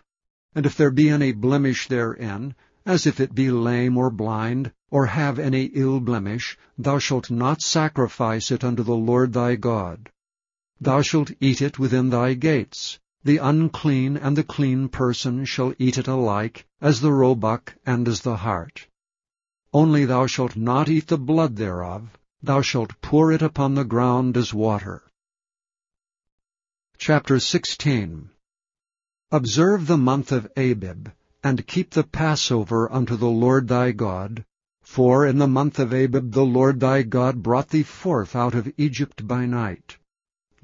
And 0.56 0.66
if 0.66 0.76
there 0.76 0.90
be 0.90 1.10
any 1.10 1.32
blemish 1.32 1.88
therein, 1.88 2.56
as 2.88 3.06
if 3.06 3.20
it 3.20 3.36
be 3.36 3.52
lame 3.52 3.98
or 3.98 4.10
blind, 4.10 4.72
or 4.90 5.06
have 5.06 5.38
any 5.38 5.66
ill 5.66 6.00
blemish, 6.00 6.58
thou 6.76 6.98
shalt 6.98 7.30
not 7.30 7.62
sacrifice 7.62 8.50
it 8.50 8.64
unto 8.64 8.82
the 8.82 8.96
Lord 8.96 9.34
thy 9.34 9.56
God. 9.56 10.10
Thou 10.82 11.04
shalt 11.04 11.32
eat 11.40 11.62
it 11.62 11.78
within 11.78 12.10
thy 12.10 12.34
gates. 12.34 12.98
The 13.24 13.38
unclean 13.38 14.18
and 14.18 14.36
the 14.36 14.44
clean 14.44 14.90
person 14.90 15.46
shall 15.46 15.74
eat 15.78 16.00
it 16.00 16.08
alike, 16.08 16.66
as 16.82 17.02
the 17.02 17.12
roebuck 17.12 17.76
and 17.86 18.08
as 18.08 18.22
the 18.22 18.38
hart. 18.38 18.88
Only 19.76 20.06
thou 20.06 20.26
shalt 20.26 20.56
not 20.56 20.88
eat 20.88 21.08
the 21.08 21.18
blood 21.18 21.58
thereof, 21.58 22.18
thou 22.42 22.62
shalt 22.62 23.02
pour 23.02 23.34
it 23.34 23.42
upon 23.42 23.76
the 23.76 23.84
ground 23.84 24.38
as 24.38 24.54
water. 24.54 25.04
Chapter 26.98 27.42
16 27.42 28.30
Observe 29.34 29.88
the 29.88 29.98
month 29.98 30.32
of 30.32 30.48
Abib, 30.56 31.10
and 31.44 31.68
keep 31.68 31.90
the 31.90 32.06
Passover 32.06 32.90
unto 32.90 33.18
the 33.18 33.28
Lord 33.28 33.68
thy 33.68 33.92
God. 33.92 34.46
For 34.82 35.26
in 35.26 35.40
the 35.40 35.46
month 35.46 35.78
of 35.78 35.92
Abib 35.92 36.32
the 36.32 36.46
Lord 36.46 36.80
thy 36.80 37.02
God 37.02 37.44
brought 37.44 37.68
thee 37.68 37.84
forth 37.84 38.34
out 38.34 38.56
of 38.56 38.72
Egypt 38.78 39.28
by 39.28 39.46
night. 39.46 39.98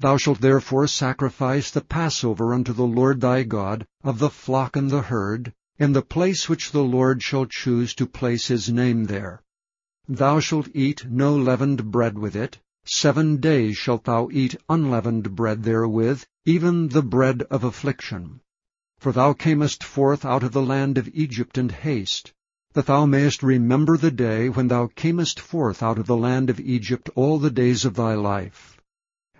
Thou 0.00 0.16
shalt 0.16 0.40
therefore 0.40 0.86
sacrifice 0.86 1.70
the 1.70 1.82
Passover 1.82 2.54
unto 2.54 2.72
the 2.72 2.86
Lord 2.86 3.20
thy 3.20 3.42
God 3.42 3.86
of 4.02 4.18
the 4.18 4.30
flock 4.30 4.74
and 4.74 4.88
the 4.90 5.02
herd, 5.02 5.52
in 5.78 5.92
the 5.92 6.02
place 6.02 6.48
which 6.48 6.70
the 6.70 6.84
Lord 6.84 7.22
shall 7.22 7.46
choose 7.46 7.94
to 7.94 8.06
place 8.06 8.46
his 8.46 8.70
name 8.70 9.04
there. 9.04 9.42
Thou 10.06 10.38
shalt 10.38 10.68
eat 10.74 11.04
no 11.10 11.34
leavened 11.34 11.90
bread 11.90 12.16
with 12.18 12.36
it. 12.36 12.58
Seven 12.84 13.38
days 13.38 13.76
shalt 13.76 14.04
thou 14.04 14.28
eat 14.30 14.54
unleavened 14.68 15.34
bread 15.34 15.62
therewith, 15.62 16.24
even 16.44 16.88
the 16.88 17.02
bread 17.02 17.42
of 17.50 17.64
affliction. 17.64 18.40
For 18.98 19.12
thou 19.12 19.32
camest 19.32 19.82
forth 19.82 20.24
out 20.24 20.42
of 20.42 20.52
the 20.52 20.62
land 20.62 20.98
of 20.98 21.08
Egypt 21.14 21.58
in 21.58 21.68
haste, 21.68 22.32
that 22.74 22.86
thou 22.86 23.06
mayest 23.06 23.42
remember 23.42 23.96
the 23.96 24.10
day 24.10 24.48
when 24.48 24.68
thou 24.68 24.88
camest 24.94 25.40
forth 25.40 25.82
out 25.82 25.98
of 25.98 26.06
the 26.06 26.16
land 26.16 26.50
of 26.50 26.60
Egypt 26.60 27.10
all 27.16 27.38
the 27.38 27.50
days 27.50 27.84
of 27.84 27.94
thy 27.94 28.14
life. 28.14 28.80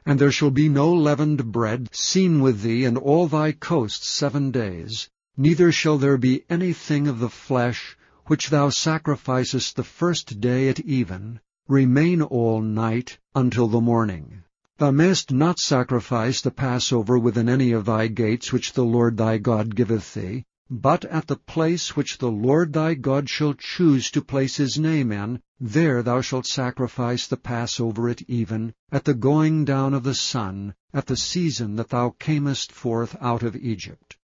And 0.07 0.19
there 0.19 0.33
shall 0.33 0.51
be 0.51 0.69
no 0.69 0.93
leavened 0.93 1.53
bread 1.53 1.89
seen 1.95 2.41
with 2.41 2.62
thee 2.62 2.85
in 2.85 2.97
all 2.97 3.29
thy 3.29 3.53
coasts 3.53 4.09
seven 4.09 4.51
days, 4.51 5.09
neither 5.37 5.73
shall 5.73 5.97
there 5.97 6.19
be 6.19 6.45
anything 6.51 7.09
of 7.09 7.19
the 7.19 7.29
flesh 7.29 7.97
which 8.27 8.51
thou 8.51 8.69
sacrificest 8.69 9.75
the 9.77 9.83
first 9.83 10.41
day 10.41 10.69
at 10.69 10.79
even, 10.81 11.41
remain 11.69 12.21
all 12.23 12.61
night 12.61 13.19
until 13.35 13.67
the 13.67 13.81
morning. 13.81 14.43
Thou 14.79 14.91
mayest 14.91 15.33
not 15.33 15.59
sacrifice 15.59 16.41
the 16.41 16.51
Passover 16.51 17.19
within 17.19 17.49
any 17.49 17.73
of 17.73 17.85
thy 17.85 18.09
gates 18.09 18.53
which 18.53 18.73
the 18.73 18.85
Lord 18.85 19.17
thy 19.17 19.39
God 19.39 19.75
giveth 19.75 20.15
thee, 20.15 20.45
but 20.71 21.05
at 21.07 21.27
the 21.27 21.37
place 21.37 21.97
which 21.97 22.19
the 22.19 22.31
Lord 22.31 22.73
thy 22.73 22.95
God 22.95 23.29
shall 23.29 23.55
choose 23.55 24.11
to 24.11 24.23
place 24.23 24.57
his 24.57 24.79
name 24.79 25.12
in, 25.12 25.41
there 25.61 26.03
thou 26.03 26.21
shalt 26.21 26.47
sacrifice 26.47 27.27
the 27.27 27.37
Passover 27.37 28.09
at 28.09 28.23
even, 28.23 28.73
at 28.91 29.05
the 29.05 29.15
going 29.15 29.65
down 29.65 29.95
of 29.95 30.03
the 30.03 30.15
sun, 30.15 30.75
at 30.95 31.07
the 31.07 31.17
season 31.17 31.77
that 31.77 31.91
thou 31.91 32.15
camest 32.19 32.73
forth 32.73 33.17
out 33.21 33.43
of 33.43 33.57
Egypt. 33.57 34.17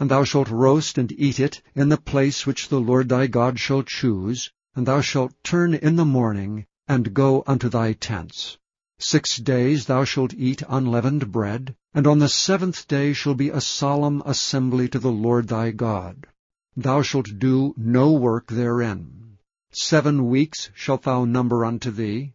And 0.00 0.10
thou 0.10 0.24
shalt 0.24 0.48
roast 0.48 0.96
and 0.96 1.12
eat 1.12 1.38
it 1.38 1.60
in 1.74 1.90
the 1.90 1.98
place 1.98 2.46
which 2.46 2.68
the 2.68 2.80
Lord 2.80 3.10
thy 3.10 3.26
God 3.26 3.60
shall 3.60 3.82
choose, 3.82 4.50
and 4.74 4.86
thou 4.86 5.02
shalt 5.02 5.34
turn 5.44 5.74
in 5.74 5.96
the 5.96 6.04
morning, 6.06 6.64
and 6.88 7.12
go 7.12 7.44
unto 7.46 7.68
thy 7.68 7.92
tents. 7.92 8.56
Six 8.98 9.36
days 9.36 9.84
thou 9.84 10.04
shalt 10.04 10.32
eat 10.32 10.62
unleavened 10.68 11.30
bread, 11.30 11.76
and 11.92 12.06
on 12.06 12.20
the 12.20 12.28
seventh 12.28 12.88
day 12.88 13.12
shall 13.12 13.34
be 13.34 13.50
a 13.50 13.60
solemn 13.60 14.22
assembly 14.24 14.88
to 14.88 14.98
the 14.98 15.12
Lord 15.12 15.48
thy 15.48 15.72
God. 15.72 16.26
Thou 16.74 17.02
shalt 17.02 17.38
do 17.38 17.74
no 17.76 18.12
work 18.12 18.46
therein. 18.46 19.36
Seven 19.72 20.28
weeks 20.28 20.70
shalt 20.74 21.02
thou 21.02 21.24
number 21.26 21.64
unto 21.64 21.90
thee. 21.90 22.32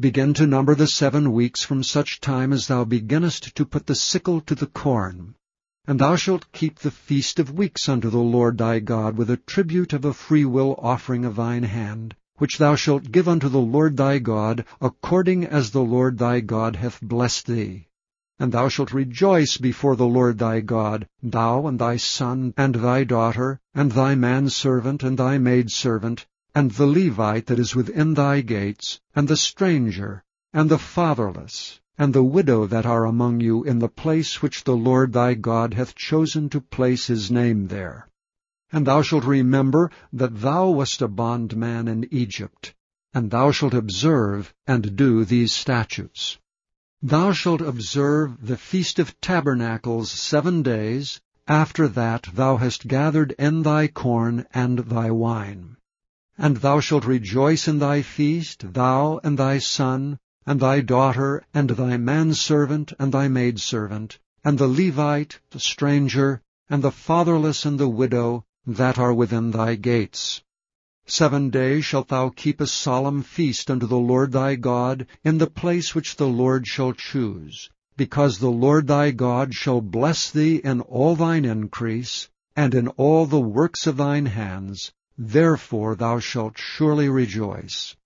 Begin 0.00 0.34
to 0.34 0.46
number 0.46 0.74
the 0.74 0.86
seven 0.86 1.32
weeks 1.32 1.62
from 1.62 1.82
such 1.82 2.20
time 2.20 2.52
as 2.52 2.66
thou 2.66 2.84
beginnest 2.84 3.54
to 3.54 3.64
put 3.64 3.86
the 3.86 3.94
sickle 3.94 4.40
to 4.40 4.54
the 4.54 4.66
corn. 4.66 5.34
And 5.88 6.00
thou 6.00 6.16
shalt 6.16 6.50
keep 6.50 6.80
the 6.80 6.90
feast 6.90 7.38
of 7.38 7.52
weeks 7.52 7.88
unto 7.88 8.10
the 8.10 8.18
Lord 8.18 8.58
thy 8.58 8.80
God 8.80 9.16
with 9.16 9.30
a 9.30 9.36
tribute 9.36 9.92
of 9.92 10.04
a 10.04 10.12
freewill 10.12 10.74
offering 10.82 11.24
of 11.24 11.36
thine 11.36 11.62
hand, 11.62 12.16
which 12.38 12.58
thou 12.58 12.74
shalt 12.74 13.12
give 13.12 13.28
unto 13.28 13.48
the 13.48 13.60
Lord 13.60 13.96
thy 13.96 14.18
God, 14.18 14.64
according 14.80 15.46
as 15.46 15.70
the 15.70 15.84
Lord 15.84 16.18
thy 16.18 16.40
God 16.40 16.74
hath 16.74 17.00
blessed 17.00 17.46
thee. 17.46 17.86
And 18.40 18.50
thou 18.50 18.68
shalt 18.68 18.92
rejoice 18.92 19.58
before 19.58 19.94
the 19.94 20.08
Lord 20.08 20.38
thy 20.38 20.58
God, 20.58 21.06
thou 21.22 21.68
and 21.68 21.78
thy 21.78 21.98
son, 21.98 22.52
and 22.56 22.74
thy 22.74 23.04
daughter, 23.04 23.60
and 23.72 23.92
thy 23.92 24.16
manservant, 24.16 25.04
and 25.04 25.16
thy 25.16 25.38
maidservant, 25.38 26.26
and 26.52 26.72
the 26.72 26.86
Levite 26.86 27.46
that 27.46 27.60
is 27.60 27.76
within 27.76 28.14
thy 28.14 28.40
gates, 28.40 29.00
and 29.14 29.28
the 29.28 29.36
stranger, 29.36 30.24
and 30.52 30.68
the 30.68 30.78
fatherless, 30.78 31.80
and 31.98 32.12
the 32.12 32.22
widow 32.22 32.66
that 32.66 32.84
are 32.84 33.04
among 33.04 33.40
you 33.40 33.64
in 33.64 33.78
the 33.78 33.88
place 33.88 34.42
which 34.42 34.64
the 34.64 34.76
Lord 34.76 35.12
thy 35.12 35.34
God 35.34 35.74
hath 35.74 35.94
chosen 35.94 36.48
to 36.50 36.60
place 36.60 37.06
his 37.06 37.30
name 37.30 37.68
there. 37.68 38.08
And 38.70 38.86
thou 38.86 39.00
shalt 39.02 39.24
remember 39.24 39.90
that 40.12 40.40
thou 40.40 40.70
wast 40.70 41.00
a 41.00 41.08
bondman 41.08 41.88
in 41.88 42.06
Egypt, 42.10 42.74
and 43.14 43.30
thou 43.30 43.50
shalt 43.50 43.72
observe 43.72 44.52
and 44.66 44.94
do 44.96 45.24
these 45.24 45.52
statutes. 45.52 46.38
Thou 47.00 47.32
shalt 47.32 47.60
observe 47.60 48.46
the 48.46 48.56
Feast 48.56 48.98
of 48.98 49.18
Tabernacles 49.20 50.10
seven 50.10 50.62
days, 50.62 51.20
after 51.48 51.88
that 51.88 52.28
thou 52.34 52.56
hast 52.56 52.88
gathered 52.88 53.32
in 53.38 53.62
thy 53.62 53.86
corn 53.86 54.46
and 54.52 54.80
thy 54.80 55.10
wine. 55.10 55.76
And 56.36 56.58
thou 56.58 56.80
shalt 56.80 57.06
rejoice 57.06 57.68
in 57.68 57.78
thy 57.78 58.02
feast, 58.02 58.72
thou 58.74 59.20
and 59.24 59.38
thy 59.38 59.58
son, 59.58 60.18
and 60.46 60.60
thy 60.60 60.80
daughter, 60.80 61.44
and 61.52 61.70
thy 61.70 61.96
manservant, 61.96 62.92
and 63.00 63.12
thy 63.12 63.26
maidservant, 63.26 64.18
and 64.44 64.58
the 64.58 64.68
Levite, 64.68 65.40
the 65.50 65.58
stranger, 65.58 66.40
and 66.70 66.82
the 66.84 66.90
fatherless 66.92 67.64
and 67.64 67.80
the 67.80 67.88
widow, 67.88 68.44
that 68.64 68.96
are 68.96 69.12
within 69.12 69.50
thy 69.50 69.74
gates. 69.74 70.42
Seven 71.04 71.50
days 71.50 71.84
shalt 71.84 72.08
thou 72.08 72.28
keep 72.28 72.60
a 72.60 72.66
solemn 72.66 73.22
feast 73.22 73.70
unto 73.70 73.86
the 73.86 73.98
Lord 73.98 74.32
thy 74.32 74.56
God 74.56 75.06
in 75.24 75.38
the 75.38 75.46
place 75.46 75.94
which 75.94 76.16
the 76.16 76.28
Lord 76.28 76.66
shall 76.66 76.92
choose, 76.92 77.70
because 77.96 78.38
the 78.38 78.50
Lord 78.50 78.86
thy 78.86 79.10
God 79.10 79.54
shall 79.54 79.80
bless 79.80 80.30
thee 80.30 80.56
in 80.56 80.80
all 80.80 81.16
thine 81.16 81.44
increase, 81.44 82.28
and 82.54 82.74
in 82.74 82.88
all 82.88 83.26
the 83.26 83.40
works 83.40 83.86
of 83.86 83.96
thine 83.96 84.26
hands, 84.26 84.92
therefore 85.16 85.94
thou 85.94 86.18
shalt 86.18 86.58
surely 86.58 87.08
rejoice. 87.08 87.96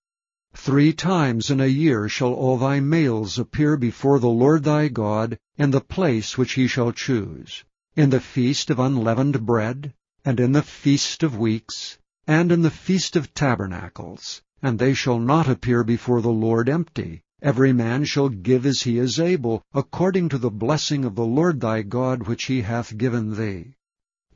Three 0.63 0.93
times 0.93 1.49
in 1.49 1.59
a 1.59 1.65
year 1.65 2.07
shall 2.07 2.33
all 2.33 2.57
thy 2.57 2.79
males 2.79 3.39
appear 3.39 3.77
before 3.77 4.19
the 4.19 4.29
Lord 4.29 4.63
thy 4.63 4.89
God 4.89 5.39
in 5.57 5.71
the 5.71 5.81
place 5.81 6.37
which 6.37 6.53
he 6.53 6.67
shall 6.67 6.91
choose, 6.91 7.63
in 7.95 8.11
the 8.11 8.19
feast 8.19 8.69
of 8.69 8.77
unleavened 8.77 9.43
bread, 9.45 9.91
and 10.23 10.39
in 10.39 10.51
the 10.51 10.61
feast 10.61 11.23
of 11.23 11.35
weeks, 11.35 11.97
and 12.27 12.51
in 12.51 12.61
the 12.61 12.69
feast 12.69 13.15
of 13.15 13.33
tabernacles, 13.33 14.43
and 14.61 14.77
they 14.77 14.93
shall 14.93 15.19
not 15.19 15.49
appear 15.49 15.83
before 15.83 16.21
the 16.21 16.29
Lord 16.29 16.69
empty. 16.69 17.23
Every 17.41 17.73
man 17.73 18.05
shall 18.05 18.29
give 18.29 18.65
as 18.65 18.83
he 18.83 18.99
is 18.99 19.19
able, 19.19 19.63
according 19.73 20.29
to 20.29 20.37
the 20.37 20.51
blessing 20.51 21.05
of 21.05 21.15
the 21.15 21.25
Lord 21.25 21.59
thy 21.59 21.81
God 21.81 22.27
which 22.27 22.43
he 22.43 22.61
hath 22.61 22.97
given 22.97 23.35
thee. 23.35 23.73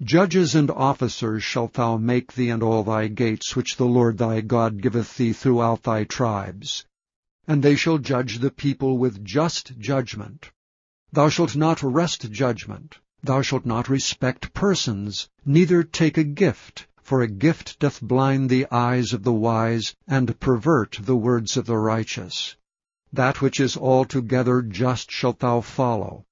Judges 0.03 0.55
and 0.55 0.69
officers 0.71 1.41
shalt 1.41 1.73
thou 1.73 1.95
make 1.95 2.33
thee 2.33 2.49
and 2.49 2.61
all 2.61 2.83
thy 2.83 3.07
gates, 3.07 3.55
which 3.55 3.77
the 3.77 3.85
Lord 3.85 4.17
thy 4.17 4.41
God 4.41 4.81
giveth 4.81 5.15
thee 5.15 5.31
throughout 5.31 5.83
thy 5.83 6.03
tribes. 6.03 6.85
And 7.47 7.63
they 7.63 7.77
shall 7.77 7.97
judge 7.97 8.39
the 8.39 8.51
people 8.51 8.97
with 8.97 9.23
just 9.23 9.79
judgment. 9.79 10.51
Thou 11.13 11.29
shalt 11.29 11.55
not 11.55 11.81
wrest 11.81 12.29
judgment. 12.29 12.99
Thou 13.23 13.41
shalt 13.41 13.65
not 13.65 13.87
respect 13.87 14.53
persons, 14.53 15.29
neither 15.45 15.81
take 15.81 16.17
a 16.17 16.25
gift, 16.25 16.87
for 17.01 17.21
a 17.21 17.27
gift 17.27 17.79
doth 17.79 18.01
blind 18.01 18.49
the 18.49 18.67
eyes 18.69 19.13
of 19.13 19.23
the 19.23 19.31
wise, 19.31 19.95
and 20.07 20.37
pervert 20.41 20.99
the 21.01 21.15
words 21.15 21.55
of 21.55 21.67
the 21.67 21.77
righteous. 21.77 22.57
That 23.13 23.41
which 23.41 23.61
is 23.61 23.77
altogether 23.77 24.61
just 24.61 25.09
shalt 25.09 25.39
thou 25.39 25.61
follow, 25.61 26.25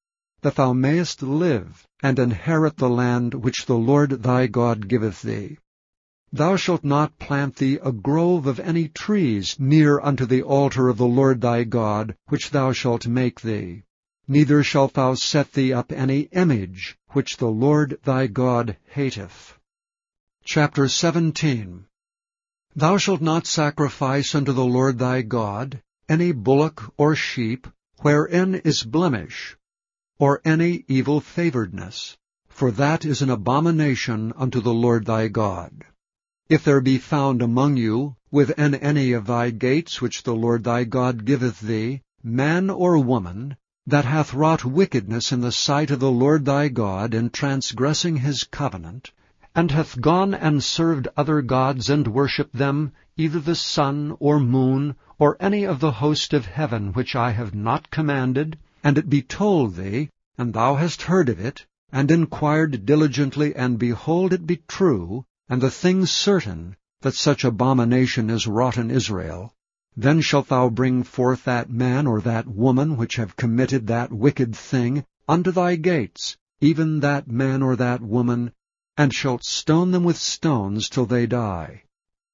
that 0.43 0.55
thou 0.55 0.73
mayest 0.73 1.23
live, 1.23 1.87
and 2.01 2.19
inherit 2.19 2.77
the 2.77 2.89
land 2.89 3.33
which 3.33 3.65
the 3.65 3.77
Lord 3.77 4.23
thy 4.23 4.47
God 4.47 4.87
giveth 4.87 5.21
thee. 5.21 5.57
Thou 6.33 6.55
shalt 6.55 6.83
not 6.83 7.17
plant 7.17 7.55
thee 7.55 7.79
a 7.81 7.91
grove 7.91 8.47
of 8.47 8.59
any 8.59 8.87
trees 8.87 9.59
near 9.59 9.99
unto 9.99 10.25
the 10.25 10.41
altar 10.41 10.89
of 10.89 10.97
the 10.97 11.05
Lord 11.05 11.41
thy 11.41 11.63
God, 11.63 12.15
which 12.27 12.49
thou 12.51 12.71
shalt 12.71 13.07
make 13.07 13.41
thee. 13.41 13.83
Neither 14.27 14.63
shalt 14.63 14.93
thou 14.93 15.13
set 15.13 15.53
thee 15.53 15.71
up 15.71 15.91
any 15.91 16.21
image, 16.31 16.97
which 17.09 17.37
the 17.37 17.49
Lord 17.49 17.99
thy 18.03 18.27
God 18.27 18.77
hateth. 18.87 19.57
Chapter 20.43 20.87
17 20.87 21.85
Thou 22.75 22.97
shalt 22.97 23.21
not 23.21 23.45
sacrifice 23.45 24.33
unto 24.33 24.51
the 24.51 24.65
Lord 24.65 24.97
thy 24.97 25.21
God 25.21 25.81
any 26.09 26.31
bullock 26.31 26.91
or 26.97 27.15
sheep, 27.15 27.67
wherein 27.99 28.55
is 28.55 28.83
blemish, 28.83 29.55
or 30.23 30.39
any 30.45 30.85
evil 30.87 31.19
favoredness, 31.19 32.15
for 32.47 32.71
that 32.71 33.03
is 33.03 33.21
an 33.21 33.29
abomination 33.29 34.31
unto 34.37 34.61
the 34.61 34.73
Lord 34.73 35.05
thy 35.05 35.27
God. 35.27 35.83
If 36.47 36.63
there 36.63 36.79
be 36.79 36.97
found 36.97 37.41
among 37.41 37.75
you, 37.75 38.15
within 38.31 38.73
any 38.75 39.11
of 39.11 39.25
thy 39.25 39.49
gates 39.49 40.01
which 40.01 40.23
the 40.23 40.33
Lord 40.33 40.63
thy 40.63 40.85
God 40.85 41.25
giveth 41.25 41.59
thee, 41.59 42.03
man 42.23 42.69
or 42.69 42.97
woman, 42.99 43.57
that 43.85 44.05
hath 44.05 44.33
wrought 44.33 44.63
wickedness 44.63 45.33
in 45.33 45.41
the 45.41 45.51
sight 45.51 45.91
of 45.91 45.99
the 45.99 46.09
Lord 46.09 46.45
thy 46.45 46.69
God 46.69 47.13
in 47.13 47.29
transgressing 47.29 48.15
his 48.15 48.45
covenant, 48.45 49.11
and 49.53 49.71
hath 49.71 49.99
gone 49.99 50.33
and 50.33 50.63
served 50.63 51.09
other 51.17 51.41
gods 51.41 51.89
and 51.89 52.07
worshipped 52.07 52.55
them, 52.55 52.93
either 53.17 53.41
the 53.41 53.55
sun 53.55 54.15
or 54.21 54.39
moon, 54.39 54.95
or 55.19 55.35
any 55.41 55.65
of 55.65 55.81
the 55.81 55.91
host 55.91 56.31
of 56.31 56.45
heaven 56.45 56.93
which 56.93 57.13
I 57.13 57.31
have 57.31 57.53
not 57.53 57.91
commanded, 57.91 58.57
and 58.83 58.97
it 58.97 59.09
be 59.09 59.21
told 59.21 59.75
thee, 59.75 60.09
and 60.37 60.53
thou 60.53 60.75
hast 60.75 61.03
heard 61.03 61.29
of 61.29 61.39
it, 61.39 61.65
and 61.91 62.11
inquired 62.11 62.85
diligently, 62.85 63.55
and 63.55 63.79
behold 63.79 64.33
it 64.33 64.45
be 64.45 64.57
true, 64.67 65.23
and 65.47 65.61
the 65.61 65.71
thing 65.71 66.05
certain, 66.05 66.75
that 67.01 67.13
such 67.13 67.45
abomination 67.45 68.29
is 68.29 68.45
wrought 68.47 68.77
in 68.77 68.91
Israel, 68.91 69.53
then 69.95 70.19
shalt 70.19 70.47
thou 70.47 70.69
bring 70.69 71.03
forth 71.03 71.43
that 71.43 71.69
man 71.69 72.07
or 72.07 72.19
that 72.19 72.47
woman 72.47 72.97
which 72.97 73.15
have 73.15 73.35
committed 73.35 73.87
that 73.87 74.11
wicked 74.11 74.55
thing 74.55 75.05
unto 75.29 75.51
thy 75.51 75.75
gates, 75.75 76.35
even 76.59 76.99
that 76.99 77.27
man 77.29 77.61
or 77.61 77.75
that 77.75 78.01
woman, 78.01 78.51
and 78.97 79.13
shalt 79.13 79.43
stone 79.43 79.91
them 79.91 80.03
with 80.03 80.17
stones 80.17 80.89
till 80.89 81.05
they 81.05 81.25
die. 81.25 81.83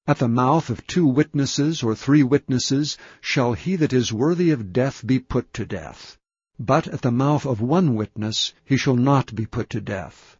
At 0.08 0.18
the 0.18 0.28
mouth 0.28 0.70
of 0.70 0.88
two 0.88 1.06
witnesses 1.06 1.84
or 1.84 1.94
three 1.94 2.24
witnesses 2.24 2.98
shall 3.22 3.54
he 3.54 3.76
that 3.76 3.94
is 3.94 4.12
worthy 4.12 4.50
of 4.52 4.74
death 4.74 5.06
be 5.06 5.20
put 5.20 5.54
to 5.54 5.66
death. 5.66 6.18
But 6.62 6.90
at 6.90 7.04
the 7.04 7.10
mouth 7.12 7.46
of 7.46 7.62
one 7.62 7.96
witness 7.96 8.54
he 8.66 8.76
shall 8.76 8.98
not 8.98 9.34
be 9.34 9.46
put 9.46 9.70
to 9.70 9.80
death. 9.80 10.36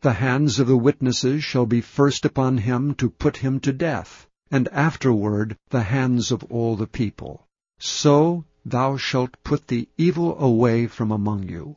The 0.00 0.14
hands 0.14 0.58
of 0.58 0.66
the 0.66 0.78
witnesses 0.78 1.44
shall 1.44 1.66
be 1.66 1.82
first 1.82 2.24
upon 2.24 2.56
him 2.56 2.94
to 2.94 3.10
put 3.10 3.36
him 3.36 3.60
to 3.60 3.72
death, 3.74 4.26
and 4.50 4.66
afterward 4.68 5.58
the 5.68 5.82
hands 5.82 6.32
of 6.32 6.42
all 6.44 6.74
the 6.74 6.86
people. 6.86 7.46
So 7.78 8.46
thou 8.64 8.96
shalt 8.96 9.36
put 9.44 9.66
the 9.66 9.86
evil 9.98 10.38
away 10.38 10.86
from 10.86 11.10
among 11.10 11.50
you. 11.50 11.76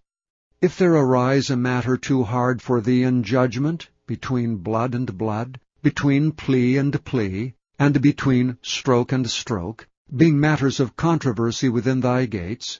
If 0.62 0.77
there 0.77 0.93
arise 0.95 1.50
a 1.50 1.57
matter 1.57 1.98
too 1.98 2.24
hard 2.24 2.62
for 2.62 2.79
thee 2.79 3.03
in 3.03 3.24
judgment, 3.24 3.89
between 4.07 4.55
blood 4.55 4.95
and 4.95 5.17
blood, 5.17 5.60
between 5.83 6.31
plea 6.31 6.77
and 6.77 7.03
plea, 7.03 7.55
and 7.77 8.01
between 8.01 8.57
stroke 8.62 9.12
and 9.12 9.29
stroke, 9.29 9.86
being 10.15 10.39
matters 10.39 10.79
of 10.79 10.95
controversy 10.95 11.67
within 11.67 12.00
thy 12.00 12.25
gates, 12.25 12.79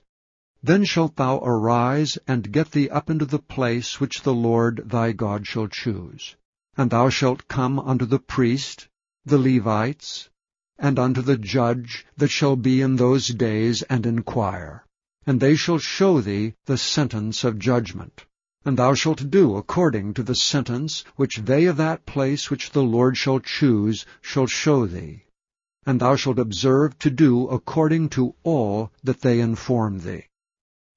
then 0.63 0.86
shalt 0.86 1.15
thou 1.15 1.39
arise 1.39 2.20
and 2.27 2.51
get 2.51 2.70
thee 2.70 2.88
up 2.89 3.10
into 3.10 3.25
the 3.25 3.39
place 3.39 4.00
which 4.00 4.22
the 4.22 4.34
Lord 4.34 4.84
thy 4.86 5.12
God 5.12 5.48
shall 5.48 5.68
choose. 5.68 6.36
And 6.77 6.91
thou 6.91 7.10
shalt 7.10 7.48
come 7.48 7.80
unto 7.80 8.06
the 8.06 8.20
priest, 8.20 8.88
the 9.25 9.39
Levites, 9.39 10.30
and 10.77 11.00
unto 11.00 11.22
the 11.22 11.38
judge 11.38 12.06
that 12.18 12.30
shall 12.30 12.56
be 12.56 12.82
in 12.82 12.96
those 12.96 13.27
days, 13.30 13.82
and 13.84 14.06
inquire. 14.06 14.86
And 15.25 15.39
they 15.39 15.56
shall 15.56 15.80
show 15.80 16.22
thee 16.22 16.53
the 16.65 16.77
sentence 16.77 17.44
of 17.44 17.58
judgment. 17.58 18.25
And 18.63 18.77
thou 18.77 18.94
shalt 18.94 19.32
do 19.32 19.58
according 19.58 20.13
to 20.15 20.24
the 20.24 20.36
sentence 20.36 21.03
which 21.15 21.38
they 21.38 21.65
of 21.65 21.77
that 21.77 22.06
place 22.06 22.51
which 22.51 22.70
the 22.70 22.84
Lord 22.84 23.18
shall 23.18 23.39
choose 23.39 24.06
shall 24.22 24.46
show 24.46 24.86
thee. 24.86 25.25
And 25.88 26.00
thou 26.00 26.15
shalt 26.15 26.38
observe 26.38 27.00
to 27.00 27.10
do 27.10 27.48
according 27.48 28.10
to 28.10 28.36
all 28.44 28.91
that 29.03 29.22
they 29.22 29.39
inform 29.39 30.00
thee. 30.00 30.25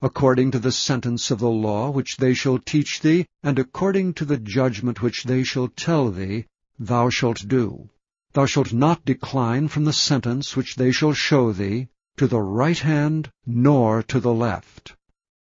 According 0.05 0.51
to 0.51 0.59
the 0.59 0.71
sentence 0.71 1.31
of 1.31 1.39
the 1.39 1.49
law 1.49 1.89
which 1.89 2.19
they 2.19 2.35
shall 2.35 2.59
teach 2.59 3.01
thee, 3.01 3.27
and 3.43 3.59
according 3.59 4.13
to 4.15 4.27
the 4.27 4.37
judgment 4.37 5.01
which 5.01 5.25
they 5.25 5.43
shall 5.45 5.69
tell 5.69 6.11
thee, 6.11 6.45
thou 6.79 7.09
shalt 7.09 7.49
do. 7.49 7.89
Thou 8.35 8.45
shalt 8.45 8.75
not 8.75 9.07
decline 9.07 9.69
from 9.69 9.87
the 9.87 9.95
sentence 9.95 10.57
which 10.57 10.77
they 10.77 10.93
shall 10.93 11.15
show 11.15 11.53
thee, 11.53 11.89
to 12.19 12.27
the 12.27 12.43
right 12.43 12.79
hand 12.79 13.31
nor 13.47 14.03
to 14.03 14.21
the 14.21 14.35
left. 14.35 14.95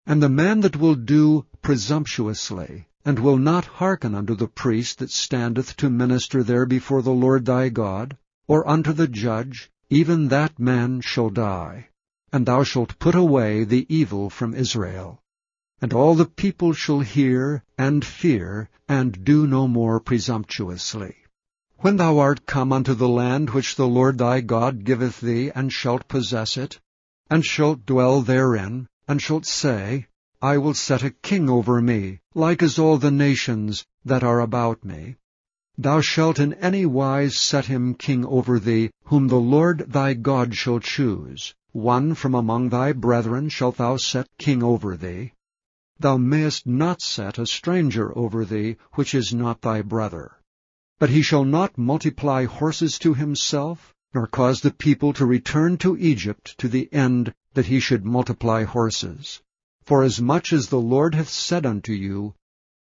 And 0.06 0.22
the 0.22 0.28
man 0.28 0.60
that 0.60 0.76
will 0.76 0.94
do 0.94 1.46
presumptuously, 1.60 2.86
and 3.04 3.18
will 3.18 3.38
not 3.38 3.64
hearken 3.64 4.14
unto 4.14 4.36
the 4.36 4.46
priest 4.46 5.00
that 5.00 5.10
standeth 5.10 5.76
to 5.78 5.90
minister 5.90 6.44
there 6.44 6.66
before 6.66 7.02
the 7.02 7.10
Lord 7.10 7.46
thy 7.46 7.68
God, 7.68 8.16
or 8.46 8.68
unto 8.68 8.92
the 8.92 9.08
judge, 9.08 9.72
even 9.90 10.28
that 10.28 10.56
man 10.56 11.00
shall 11.00 11.30
die. 11.30 11.88
And 12.32 12.46
thou 12.46 12.64
shalt 12.64 12.98
put 12.98 13.14
away 13.14 13.64
the 13.64 13.86
evil 13.88 14.30
from 14.30 14.54
Israel. 14.54 15.22
And 15.80 15.92
all 15.92 16.14
the 16.14 16.26
people 16.26 16.72
shall 16.72 17.00
hear 17.00 17.62
and 17.76 18.04
fear, 18.04 18.70
and 18.88 19.24
do 19.24 19.46
no 19.46 19.68
more 19.68 20.00
presumptuously. 20.00 21.16
When 21.78 21.98
thou 21.98 22.18
art 22.18 22.46
come 22.46 22.72
unto 22.72 22.94
the 22.94 23.08
land 23.08 23.50
which 23.50 23.76
the 23.76 23.86
Lord 23.86 24.18
thy 24.18 24.40
God 24.40 24.84
giveth 24.84 25.20
thee, 25.20 25.50
and 25.54 25.72
shalt 25.72 26.08
possess 26.08 26.56
it, 26.56 26.80
and 27.28 27.44
shalt 27.44 27.84
dwell 27.84 28.22
therein, 28.22 28.88
and 29.06 29.20
shalt 29.20 29.44
say, 29.44 30.06
I 30.40 30.58
will 30.58 30.74
set 30.74 31.02
a 31.02 31.10
king 31.10 31.50
over 31.50 31.82
me, 31.82 32.20
like 32.34 32.62
as 32.62 32.78
all 32.78 32.98
the 32.98 33.10
nations 33.10 33.84
that 34.04 34.22
are 34.24 34.40
about 34.40 34.84
me. 34.84 35.16
Thou 35.78 36.00
shalt 36.00 36.38
in 36.38 36.54
any 36.54 36.86
wise 36.86 37.36
set 37.36 37.66
him 37.66 37.94
king 37.94 38.24
over 38.24 38.58
thee, 38.58 38.90
whom 39.04 39.28
the 39.28 39.36
Lord 39.40 39.92
thy 39.92 40.14
God 40.14 40.54
shall 40.54 40.80
choose. 40.80 41.54
One 41.78 42.14
from 42.14 42.34
among 42.34 42.70
thy 42.70 42.92
brethren 42.92 43.50
shalt 43.50 43.76
thou 43.76 43.98
set 43.98 44.28
king 44.38 44.62
over 44.62 44.96
thee. 44.96 45.34
Thou 46.00 46.16
mayest 46.16 46.66
not 46.66 47.02
set 47.02 47.36
a 47.36 47.46
stranger 47.46 48.16
over 48.16 48.46
thee, 48.46 48.78
which 48.94 49.14
is 49.14 49.34
not 49.34 49.60
thy 49.60 49.82
brother. 49.82 50.38
But 50.98 51.10
he 51.10 51.20
shall 51.20 51.44
not 51.44 51.76
multiply 51.76 52.46
horses 52.46 52.98
to 53.00 53.12
himself, 53.12 53.92
nor 54.14 54.26
cause 54.26 54.62
the 54.62 54.70
people 54.70 55.12
to 55.12 55.26
return 55.26 55.76
to 55.76 55.98
Egypt 55.98 56.56
to 56.56 56.68
the 56.68 56.90
end 56.94 57.34
that 57.52 57.66
he 57.66 57.78
should 57.78 58.06
multiply 58.06 58.64
horses. 58.64 59.42
For 59.84 60.02
as 60.02 60.18
much 60.18 60.54
as 60.54 60.68
the 60.68 60.80
Lord 60.80 61.14
hath 61.14 61.28
said 61.28 61.66
unto 61.66 61.92
you, 61.92 62.34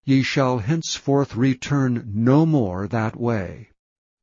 ye 0.04 0.22
shall 0.22 0.58
henceforth 0.58 1.34
return 1.34 2.12
no 2.14 2.46
more 2.46 2.86
that 2.86 3.16
way. 3.18 3.70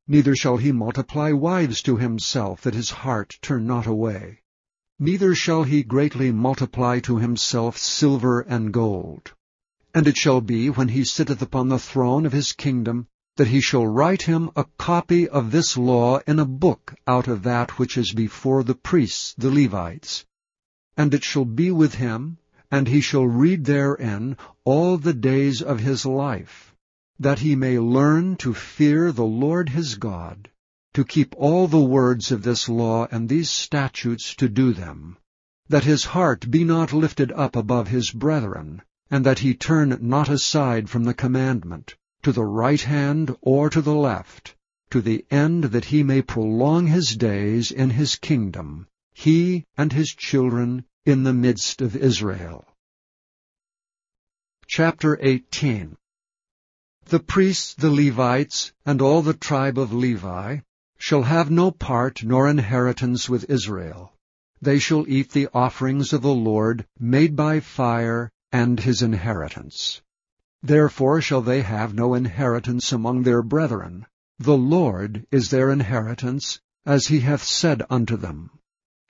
Neither 0.08 0.34
shall 0.34 0.56
he 0.56 0.72
multiply 0.72 1.30
wives 1.30 1.82
to 1.82 1.98
himself, 1.98 2.62
that 2.62 2.72
his 2.72 2.90
heart 2.90 3.38
turn 3.42 3.66
not 3.66 3.86
away. 3.86 4.38
Neither 5.04 5.34
shall 5.34 5.64
he 5.64 5.82
greatly 5.82 6.30
multiply 6.30 7.00
to 7.00 7.16
himself 7.16 7.76
silver 7.76 8.38
and 8.42 8.72
gold. 8.72 9.32
And 9.92 10.06
it 10.06 10.16
shall 10.16 10.40
be, 10.40 10.70
when 10.70 10.86
he 10.86 11.02
sitteth 11.02 11.42
upon 11.42 11.68
the 11.68 11.80
throne 11.80 12.24
of 12.24 12.30
his 12.30 12.52
kingdom, 12.52 13.08
that 13.36 13.48
he 13.48 13.60
shall 13.60 13.84
write 13.84 14.22
him 14.22 14.50
a 14.54 14.64
copy 14.78 15.28
of 15.28 15.50
this 15.50 15.76
law 15.76 16.20
in 16.24 16.38
a 16.38 16.44
book 16.44 16.94
out 17.08 17.26
of 17.26 17.42
that 17.42 17.80
which 17.80 17.98
is 17.98 18.12
before 18.12 18.62
the 18.62 18.76
priests, 18.76 19.34
the 19.36 19.50
Levites. 19.50 20.24
And 20.96 21.12
it 21.12 21.24
shall 21.24 21.46
be 21.46 21.72
with 21.72 21.94
him, 21.94 22.38
and 22.70 22.86
he 22.86 23.00
shall 23.00 23.26
read 23.26 23.64
therein 23.64 24.36
all 24.62 24.98
the 24.98 25.14
days 25.14 25.60
of 25.60 25.80
his 25.80 26.06
life, 26.06 26.76
that 27.18 27.40
he 27.40 27.56
may 27.56 27.76
learn 27.76 28.36
to 28.36 28.54
fear 28.54 29.10
the 29.10 29.24
Lord 29.24 29.70
his 29.70 29.96
God, 29.96 30.48
to 30.94 31.04
keep 31.04 31.34
all 31.38 31.66
the 31.66 31.80
words 31.80 32.30
of 32.30 32.42
this 32.42 32.68
law 32.68 33.08
and 33.10 33.26
these 33.26 33.48
statutes 33.48 34.34
to 34.34 34.46
do 34.46 34.74
them, 34.74 35.16
that 35.68 35.84
his 35.84 36.04
heart 36.04 36.50
be 36.50 36.64
not 36.64 36.92
lifted 36.92 37.32
up 37.32 37.56
above 37.56 37.88
his 37.88 38.10
brethren, 38.10 38.82
and 39.10 39.24
that 39.24 39.38
he 39.38 39.54
turn 39.54 39.96
not 40.02 40.28
aside 40.28 40.90
from 40.90 41.04
the 41.04 41.14
commandment, 41.14 41.96
to 42.22 42.30
the 42.30 42.44
right 42.44 42.82
hand 42.82 43.34
or 43.40 43.70
to 43.70 43.80
the 43.80 43.94
left, 43.94 44.54
to 44.90 45.00
the 45.00 45.24
end 45.30 45.64
that 45.64 45.86
he 45.86 46.02
may 46.02 46.20
prolong 46.20 46.86
his 46.86 47.16
days 47.16 47.70
in 47.70 47.88
his 47.88 48.16
kingdom, 48.16 48.86
he 49.14 49.64
and 49.78 49.94
his 49.94 50.14
children 50.14 50.84
in 51.06 51.22
the 51.22 51.32
midst 51.32 51.80
of 51.80 51.96
Israel. 51.96 52.66
Chapter 54.66 55.18
18 55.22 55.96
The 57.06 57.20
priests, 57.20 57.72
the 57.72 57.90
Levites, 57.90 58.72
and 58.84 59.00
all 59.00 59.22
the 59.22 59.32
tribe 59.32 59.78
of 59.78 59.92
Levi, 59.92 60.58
shall 61.04 61.24
have 61.24 61.50
no 61.50 61.68
part 61.68 62.22
nor 62.22 62.48
inheritance 62.48 63.28
with 63.28 63.50
Israel. 63.50 64.12
They 64.60 64.78
shall 64.78 65.04
eat 65.08 65.30
the 65.30 65.48
offerings 65.52 66.12
of 66.12 66.22
the 66.22 66.32
Lord 66.32 66.86
made 66.96 67.34
by 67.34 67.58
fire 67.58 68.30
and 68.52 68.78
his 68.78 69.02
inheritance. 69.02 70.00
Therefore 70.62 71.20
shall 71.20 71.42
they 71.42 71.62
have 71.62 71.92
no 71.92 72.14
inheritance 72.14 72.92
among 72.92 73.24
their 73.24 73.42
brethren. 73.42 74.06
The 74.38 74.56
Lord 74.56 75.26
is 75.32 75.50
their 75.50 75.70
inheritance, 75.70 76.60
as 76.86 77.08
he 77.08 77.18
hath 77.18 77.42
said 77.42 77.82
unto 77.90 78.16
them. 78.16 78.50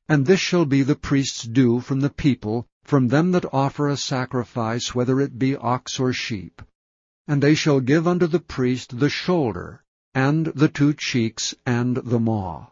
And 0.09 0.25
this 0.25 0.41
shall 0.41 0.65
be 0.65 0.83
the 0.83 0.97
priest's 0.97 1.43
due 1.43 1.81
from 1.81 2.01
the 2.01 2.09
people, 2.09 2.67
from 2.85 3.09
them 3.09 3.33
that 3.33 3.53
offer 3.53 3.89
a 3.89 3.99
sacrifice, 3.99 4.95
whether 4.95 5.21
it 5.21 5.39
be 5.39 5.57
ox 5.57 6.01
or 6.01 6.15
sheep. 6.15 6.63
And 7.29 7.43
they 7.43 7.55
shall 7.55 7.81
give 7.81 8.09
unto 8.09 8.27
the 8.27 8.41
priest 8.41 8.99
the 8.99 9.11
shoulder, 9.11 9.83
and 10.15 10.47
the 10.47 10.69
two 10.69 10.93
cheeks, 10.93 11.55
and 11.65 11.97
the 11.97 12.21
maw. 12.21 12.67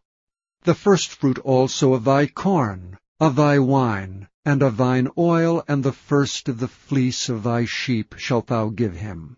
The 0.65 0.75
firstfruit 0.75 1.39
also 1.39 1.95
of 1.95 2.05
thy 2.05 2.27
corn, 2.27 2.99
of 3.19 3.37
thy 3.37 3.59
wine, 3.59 4.29
and 4.45 4.63
of 4.63 4.77
thine 4.77 5.09
oil, 5.17 5.63
and 5.67 5.83
the 5.83 5.93
first 5.93 6.49
of 6.49 6.59
the 6.61 6.69
fleece 6.69 7.29
of 7.29 7.43
thy 7.43 7.65
sheep 7.65 8.15
shalt 8.19 8.49
thou 8.49 8.69
give 8.69 8.97
him. 8.97 9.37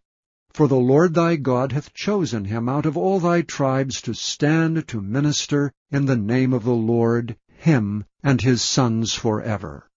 For 0.52 0.68
the 0.68 0.76
Lord 0.76 1.14
thy 1.14 1.36
God 1.36 1.72
hath 1.72 1.94
chosen 1.94 2.44
him 2.44 2.68
out 2.68 2.86
of 2.86 2.96
all 2.96 3.20
thy 3.20 3.42
tribes 3.42 4.02
to 4.02 4.14
stand 4.14 4.86
to 4.88 5.00
minister 5.00 5.72
in 5.90 6.06
the 6.06 6.16
name 6.16 6.52
of 6.52 6.64
the 6.64 6.74
Lord, 6.74 7.36
him 7.48 8.04
and 8.22 8.40
his 8.40 8.62
sons 8.62 9.14
for 9.14 9.40
ever. 9.40 9.88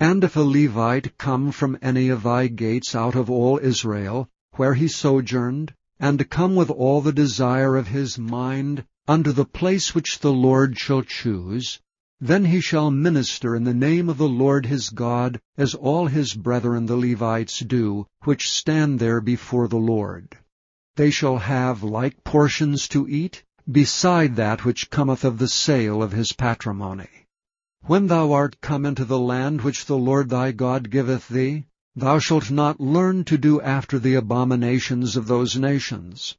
And 0.00 0.24
if 0.24 0.36
a 0.36 0.40
Levite 0.40 1.16
come 1.18 1.52
from 1.52 1.78
any 1.80 2.08
of 2.08 2.22
thy 2.22 2.48
gates 2.48 2.94
out 2.94 3.14
of 3.14 3.30
all 3.30 3.58
Israel, 3.62 4.28
where 4.56 4.74
he 4.74 4.88
sojourned, 4.88 5.72
and 6.02 6.18
to 6.18 6.24
come 6.24 6.56
with 6.56 6.68
all 6.68 7.00
the 7.00 7.12
desire 7.12 7.76
of 7.76 7.86
his 7.86 8.18
mind 8.18 8.84
unto 9.06 9.30
the 9.30 9.44
place 9.44 9.94
which 9.94 10.18
the 10.18 10.32
Lord 10.32 10.76
shall 10.76 11.02
choose, 11.02 11.80
then 12.20 12.44
he 12.44 12.60
shall 12.60 12.90
minister 12.90 13.54
in 13.54 13.62
the 13.62 13.72
name 13.72 14.08
of 14.08 14.18
the 14.18 14.28
Lord 14.28 14.66
his 14.66 14.90
God, 14.90 15.40
as 15.56 15.76
all 15.76 16.08
his 16.08 16.34
brethren 16.34 16.86
the 16.86 16.96
Levites 16.96 17.60
do, 17.60 18.08
which 18.24 18.50
stand 18.50 18.98
there 18.98 19.20
before 19.20 19.68
the 19.68 19.78
Lord. 19.78 20.36
They 20.96 21.10
shall 21.10 21.38
have 21.38 21.84
like 21.84 22.24
portions 22.24 22.88
to 22.88 23.08
eat, 23.08 23.44
beside 23.70 24.34
that 24.34 24.64
which 24.64 24.90
cometh 24.90 25.24
of 25.24 25.38
the 25.38 25.46
sale 25.46 26.02
of 26.02 26.10
his 26.10 26.32
patrimony. 26.32 27.28
When 27.82 28.08
thou 28.08 28.32
art 28.32 28.60
come 28.60 28.84
into 28.86 29.04
the 29.04 29.20
land 29.20 29.62
which 29.62 29.86
the 29.86 29.98
Lord 29.98 30.30
thy 30.30 30.50
God 30.50 30.90
giveth 30.90 31.28
thee, 31.28 31.66
thou 31.94 32.18
shalt 32.18 32.50
not 32.50 32.80
learn 32.80 33.22
to 33.22 33.36
do 33.36 33.60
after 33.60 33.98
the 33.98 34.14
abominations 34.14 35.16
of 35.16 35.26
those 35.26 35.56
nations. 35.56 36.36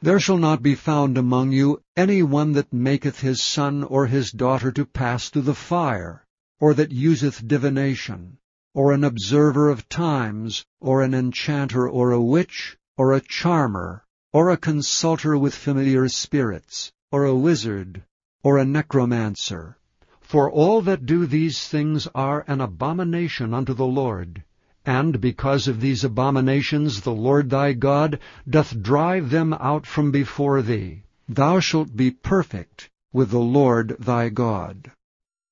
There 0.00 0.20
shall 0.20 0.38
not 0.38 0.62
be 0.62 0.74
found 0.74 1.18
among 1.18 1.52
you 1.52 1.82
any 1.96 2.22
one 2.22 2.52
that 2.52 2.72
maketh 2.72 3.20
his 3.20 3.42
son 3.42 3.82
or 3.84 4.06
his 4.06 4.30
daughter 4.30 4.72
to 4.72 4.86
pass 4.86 5.28
through 5.28 5.42
the 5.42 5.54
fire, 5.54 6.24
or 6.60 6.74
that 6.74 6.92
useth 6.92 7.46
divination, 7.46 8.38
or 8.74 8.92
an 8.92 9.04
observer 9.04 9.68
of 9.68 9.88
times, 9.88 10.64
or 10.80 11.02
an 11.02 11.14
enchanter, 11.14 11.88
or 11.88 12.12
a 12.12 12.20
witch, 12.20 12.76
or 12.96 13.12
a 13.12 13.20
charmer, 13.20 14.04
or 14.32 14.50
a 14.50 14.56
consulter 14.56 15.36
with 15.36 15.54
familiar 15.54 16.08
spirits, 16.08 16.92
or 17.10 17.24
a 17.24 17.34
wizard, 17.34 18.02
or 18.42 18.58
a 18.58 18.64
necromancer. 18.64 19.78
For 20.20 20.50
all 20.50 20.82
that 20.82 21.06
do 21.06 21.26
these 21.26 21.68
things 21.68 22.06
are 22.14 22.44
an 22.46 22.60
abomination 22.60 23.54
unto 23.54 23.74
the 23.74 23.86
Lord. 23.86 24.42
And 24.86 25.20
because 25.20 25.66
of 25.66 25.80
these 25.80 26.04
abominations 26.04 27.00
the 27.00 27.12
Lord 27.12 27.50
thy 27.50 27.72
God 27.72 28.20
doth 28.48 28.80
drive 28.80 29.30
them 29.30 29.52
out 29.54 29.84
from 29.84 30.12
before 30.12 30.62
thee. 30.62 31.02
Thou 31.28 31.58
shalt 31.58 31.96
be 31.96 32.12
perfect 32.12 32.88
with 33.12 33.30
the 33.30 33.40
Lord 33.40 33.96
thy 33.98 34.28
God. 34.28 34.92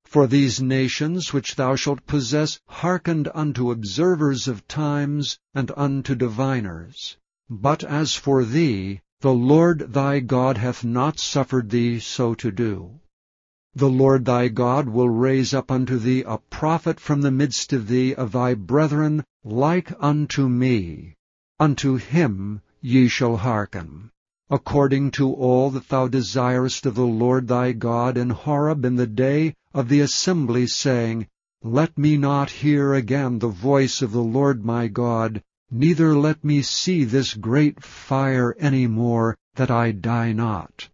For 0.05 0.29
these 0.29 0.63
nations 0.63 1.33
which 1.33 1.57
thou 1.57 1.75
shalt 1.75 2.07
possess 2.07 2.61
hearkened 2.69 3.29
unto 3.35 3.73
observers 3.73 4.47
of 4.47 4.69
times 4.69 5.37
and 5.53 5.73
unto 5.77 6.15
diviners. 6.15 7.17
But 7.51 7.83
as 7.83 8.15
for 8.15 8.45
thee, 8.45 9.01
the 9.21 9.35
Lord 9.35 9.93
thy 9.93 10.21
God 10.21 10.59
hath 10.59 10.85
not 10.85 11.19
suffered 11.19 11.71
thee 11.71 11.99
so 11.99 12.35
to 12.35 12.53
do. 12.53 13.01
The 13.77 13.91
Lord 13.91 14.25
thy 14.25 14.47
God 14.47 14.89
will 14.89 15.09
raise 15.09 15.53
up 15.53 15.69
unto 15.69 15.99
thee 15.99 16.23
a 16.23 16.39
prophet 16.39 17.01
from 17.01 17.23
the 17.23 17.33
midst 17.33 17.73
of 17.73 17.89
thee 17.89 18.15
of 18.15 18.31
thy 18.31 18.55
brethren 18.55 19.25
like 19.43 19.93
unto 19.99 20.49
me. 20.49 21.17
Unto 21.59 21.97
him 21.97 22.61
ye 22.81 23.09
shall 23.09 23.37
hearken. 23.37 24.11
According 24.49 25.11
to 25.19 25.33
all 25.33 25.71
that 25.71 25.89
thou 25.89 26.07
desirest 26.07 26.87
of 26.87 26.95
the 26.95 27.05
Lord 27.05 27.49
thy 27.49 27.73
God 27.73 28.17
in 28.17 28.31
Horeb 28.31 28.85
in 28.85 28.95
the 28.95 29.09
day 29.09 29.55
of 29.73 29.89
the 29.89 30.03
assembly, 30.03 30.69
saying, 30.69 31.27
Let 31.61 31.99
me 31.99 32.17
not 32.17 32.51
hear 32.51 32.95
again 32.95 33.41
the 33.41 33.49
voice 33.49 34.03
of 34.03 34.13
the 34.13 34.23
Lord 34.23 34.65
my 34.65 34.87
God, 34.87 35.43
neither 35.69 36.17
let 36.17 36.45
me 36.45 36.63
see 36.63 37.03
this 37.03 37.35
great 37.35 37.83
fire 37.83 38.55
any 38.61 38.87
more, 38.87 39.37
that 39.57 39.73
I 39.73 39.91
die 39.91 40.33
not. 40.33 40.89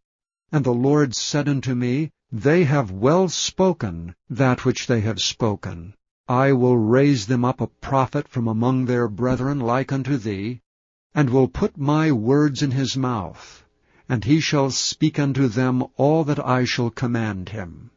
And 0.50 0.64
the 0.64 0.72
Lord 0.72 1.14
said 1.14 1.46
unto 1.46 1.74
me, 1.74 2.10
they 2.32 2.62
have 2.62 2.92
well 2.92 3.28
spoken 3.28 4.14
that 4.28 4.64
which 4.64 4.86
they 4.86 5.00
have 5.00 5.20
spoken. 5.20 5.92
I 6.28 6.52
will 6.52 6.76
raise 6.76 7.26
them 7.26 7.44
up 7.44 7.60
a 7.60 7.66
prophet 7.66 8.28
from 8.28 8.46
among 8.46 8.84
their 8.84 9.08
brethren 9.08 9.58
like 9.58 9.90
unto 9.90 10.16
thee, 10.16 10.60
and 11.12 11.28
will 11.28 11.48
put 11.48 11.76
my 11.76 12.12
words 12.12 12.62
in 12.62 12.70
his 12.70 12.96
mouth, 12.96 13.64
and 14.08 14.24
he 14.24 14.38
shall 14.38 14.70
speak 14.70 15.18
unto 15.18 15.48
them 15.48 15.84
all 15.96 16.22
that 16.22 16.38
I 16.38 16.64
shall 16.64 16.90
command 16.90 17.48
him. 17.48 17.90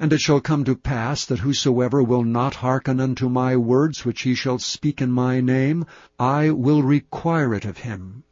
And 0.00 0.10
it 0.10 0.20
shall 0.20 0.40
come 0.40 0.64
to 0.64 0.74
pass 0.74 1.26
that 1.26 1.40
whosoever 1.40 2.02
will 2.02 2.24
not 2.24 2.54
hearken 2.54 2.98
unto 2.98 3.28
my 3.28 3.56
words 3.56 4.06
which 4.06 4.22
he 4.22 4.34
shall 4.34 4.58
speak 4.58 5.02
in 5.02 5.12
my 5.12 5.42
name, 5.42 5.84
I 6.18 6.48
will 6.50 6.82
require 6.82 7.52
it 7.52 7.66
of 7.66 7.78
him. 7.78 8.24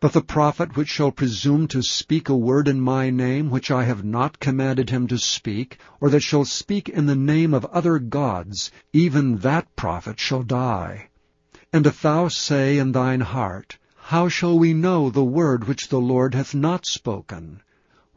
But 0.00 0.14
the 0.14 0.22
prophet 0.22 0.78
which 0.78 0.88
shall 0.88 1.10
presume 1.10 1.68
to 1.68 1.82
speak 1.82 2.30
a 2.30 2.34
word 2.34 2.68
in 2.68 2.80
my 2.80 3.10
name 3.10 3.50
which 3.50 3.70
I 3.70 3.84
have 3.84 4.02
not 4.02 4.40
commanded 4.40 4.88
him 4.88 5.06
to 5.08 5.18
speak, 5.18 5.76
or 6.00 6.08
that 6.08 6.22
shall 6.22 6.46
speak 6.46 6.88
in 6.88 7.04
the 7.04 7.14
name 7.14 7.52
of 7.52 7.66
other 7.66 7.98
gods, 7.98 8.70
even 8.94 9.36
that 9.40 9.76
prophet 9.76 10.18
shall 10.18 10.42
die. 10.42 11.10
And 11.70 11.86
if 11.86 12.00
thou 12.00 12.28
say 12.28 12.78
in 12.78 12.92
thine 12.92 13.20
heart, 13.20 13.76
How 14.04 14.30
shall 14.30 14.58
we 14.58 14.72
know 14.72 15.10
the 15.10 15.22
word 15.22 15.68
which 15.68 15.88
the 15.88 16.00
Lord 16.00 16.34
hath 16.34 16.54
not 16.54 16.86
spoken? 16.86 17.60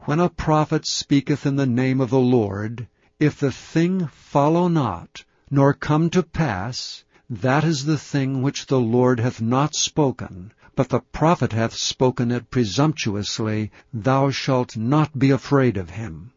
When 0.06 0.20
a 0.20 0.30
prophet 0.30 0.86
speaketh 0.86 1.44
in 1.44 1.56
the 1.56 1.66
name 1.66 2.00
of 2.00 2.08
the 2.08 2.18
Lord, 2.18 2.88
if 3.20 3.38
the 3.38 3.52
thing 3.52 4.06
follow 4.06 4.68
not, 4.68 5.22
nor 5.50 5.74
come 5.74 6.08
to 6.10 6.22
pass, 6.22 7.04
that 7.28 7.62
is 7.62 7.84
the 7.84 7.98
thing 7.98 8.40
which 8.40 8.68
the 8.68 8.80
Lord 8.80 9.20
hath 9.20 9.42
not 9.42 9.74
spoken, 9.74 10.54
but 10.76 10.88
the 10.88 11.00
prophet 11.00 11.52
hath 11.52 11.74
spoken 11.74 12.30
it 12.30 12.50
presumptuously, 12.50 13.70
thou 13.92 14.30
shalt 14.30 14.76
not 14.76 15.18
be 15.18 15.30
afraid 15.30 15.76
of 15.76 15.90
him. 15.90 16.32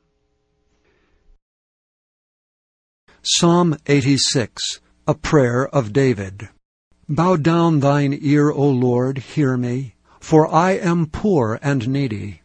Psalm 3.24 3.76
86, 3.88 4.80
a 5.08 5.14
prayer 5.14 5.68
of 5.68 5.92
David. 5.92 6.50
Bow 7.10 7.36
down 7.36 7.80
thine 7.80 8.18
ear, 8.22 8.50
O 8.50 8.70
Lord, 8.70 9.18
hear 9.18 9.58
me, 9.58 9.96
for 10.20 10.54
I 10.54 10.72
am 10.72 11.08
poor 11.08 11.60
and 11.62 11.88
needy. 11.88 12.42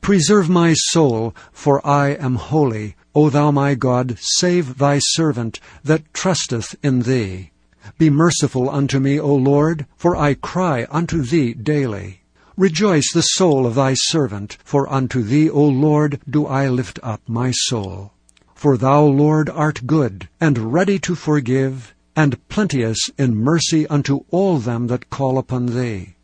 Preserve 0.00 0.48
my 0.48 0.74
soul, 0.74 1.34
for 1.52 1.86
I 1.86 2.10
am 2.10 2.34
holy. 2.34 2.96
O 3.14 3.30
thou 3.30 3.50
my 3.50 3.74
God, 3.74 4.18
save 4.20 4.78
thy 4.78 4.98
servant 4.98 5.60
that 5.82 6.12
trusteth 6.12 6.74
in 6.82 7.00
thee. 7.00 7.50
Be 7.96 8.10
merciful 8.10 8.68
unto 8.68 8.98
me, 8.98 9.18
O 9.18 9.34
Lord, 9.34 9.86
for 9.96 10.16
I 10.16 10.34
cry 10.34 10.86
unto 10.90 11.22
thee 11.22 11.54
daily. 11.54 12.20
Rejoice 12.56 13.12
the 13.12 13.22
soul 13.22 13.66
of 13.66 13.76
thy 13.76 13.94
servant, 13.94 14.58
for 14.64 14.92
unto 14.92 15.22
thee, 15.22 15.48
O 15.48 15.64
Lord, 15.64 16.20
do 16.28 16.44
I 16.46 16.68
lift 16.68 16.98
up 17.02 17.22
my 17.28 17.52
soul. 17.52 18.12
For 18.54 18.76
thou, 18.76 19.04
Lord, 19.04 19.48
art 19.48 19.86
good, 19.86 20.28
and 20.40 20.72
ready 20.72 20.98
to 20.98 21.14
forgive, 21.14 21.94
and 22.16 22.36
plenteous 22.48 22.98
in 23.16 23.36
mercy 23.36 23.86
unto 23.86 24.24
all 24.30 24.58
them 24.58 24.88
that 24.88 25.08
call 25.08 25.38
upon 25.38 25.66
thee. 25.66 26.16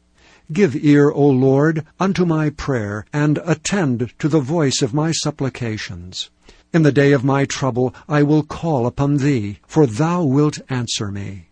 Give 0.53 0.75
ear, 0.75 1.11
O 1.11 1.27
Lord, 1.27 1.87
unto 2.01 2.25
my 2.25 2.51
prayer, 2.51 3.07
and 3.13 3.39
attend 3.47 4.13
to 4.19 4.29
the 4.29 4.41
voice 4.41 4.83
of 4.83 4.93
my 4.93 5.13
supplications. 5.13 6.31
In 6.73 6.83
the 6.83 6.91
day 6.91 7.13
of 7.13 7.23
my 7.23 7.45
trouble 7.45 7.95
I 8.09 8.25
will 8.25 8.43
call 8.43 8.87
upon 8.87 9.19
thee, 9.19 9.61
for 9.69 9.87
thou 9.87 10.25
wilt 10.25 10.59
answer 10.69 11.13
me. 11.13 11.47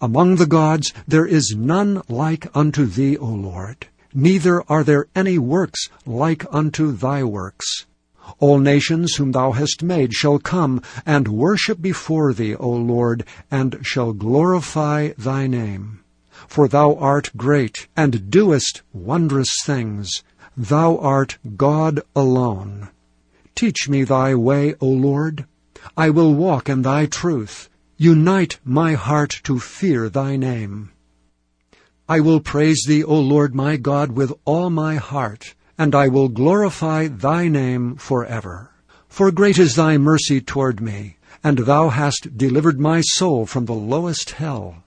Among 0.00 0.36
the 0.36 0.46
gods 0.46 0.92
there 1.08 1.26
is 1.26 1.56
none 1.56 2.02
like 2.08 2.46
unto 2.54 2.86
thee, 2.86 3.16
O 3.16 3.26
Lord, 3.26 3.88
neither 4.14 4.62
are 4.70 4.84
there 4.84 5.08
any 5.16 5.38
works 5.38 5.88
like 6.06 6.46
unto 6.52 6.92
thy 6.92 7.24
works. 7.24 7.86
All 8.38 8.58
nations 8.58 9.16
whom 9.16 9.32
thou 9.32 9.52
hast 9.52 9.82
made 9.82 10.12
shall 10.12 10.38
come 10.38 10.82
and 11.04 11.26
worship 11.26 11.82
before 11.82 12.32
thee, 12.32 12.54
O 12.54 12.70
Lord, 12.70 13.24
and 13.50 13.78
shall 13.82 14.12
glorify 14.12 15.10
thy 15.18 15.48
name. 15.48 16.00
For 16.46 16.68
thou 16.68 16.94
art 16.94 17.30
great, 17.36 17.88
and 17.96 18.30
doest 18.30 18.82
wondrous 18.92 19.50
things. 19.64 20.22
Thou 20.56 20.98
art 20.98 21.38
God 21.56 22.02
alone. 22.14 22.88
Teach 23.56 23.88
me 23.88 24.04
thy 24.04 24.36
way, 24.36 24.74
O 24.80 24.86
Lord. 24.86 25.46
I 25.96 26.10
will 26.10 26.34
walk 26.34 26.68
in 26.68 26.82
thy 26.82 27.06
truth. 27.06 27.67
Unite 28.00 28.60
my 28.64 28.94
heart 28.94 29.40
to 29.42 29.58
fear 29.58 30.08
thy 30.08 30.36
name. 30.36 30.90
I 32.08 32.20
will 32.20 32.38
praise 32.38 32.84
thee, 32.86 33.02
O 33.02 33.18
Lord 33.18 33.56
my 33.56 33.76
God, 33.76 34.12
with 34.12 34.32
all 34.44 34.70
my 34.70 34.94
heart, 34.94 35.56
and 35.76 35.96
I 35.96 36.06
will 36.06 36.28
glorify 36.28 37.08
thy 37.08 37.48
name 37.48 37.96
forever. 37.96 38.70
For 39.08 39.32
great 39.32 39.58
is 39.58 39.74
thy 39.74 39.98
mercy 39.98 40.40
toward 40.40 40.80
me, 40.80 41.16
and 41.42 41.58
thou 41.58 41.88
hast 41.88 42.36
delivered 42.36 42.78
my 42.78 43.00
soul 43.00 43.46
from 43.46 43.64
the 43.64 43.72
lowest 43.74 44.30
hell. 44.30 44.84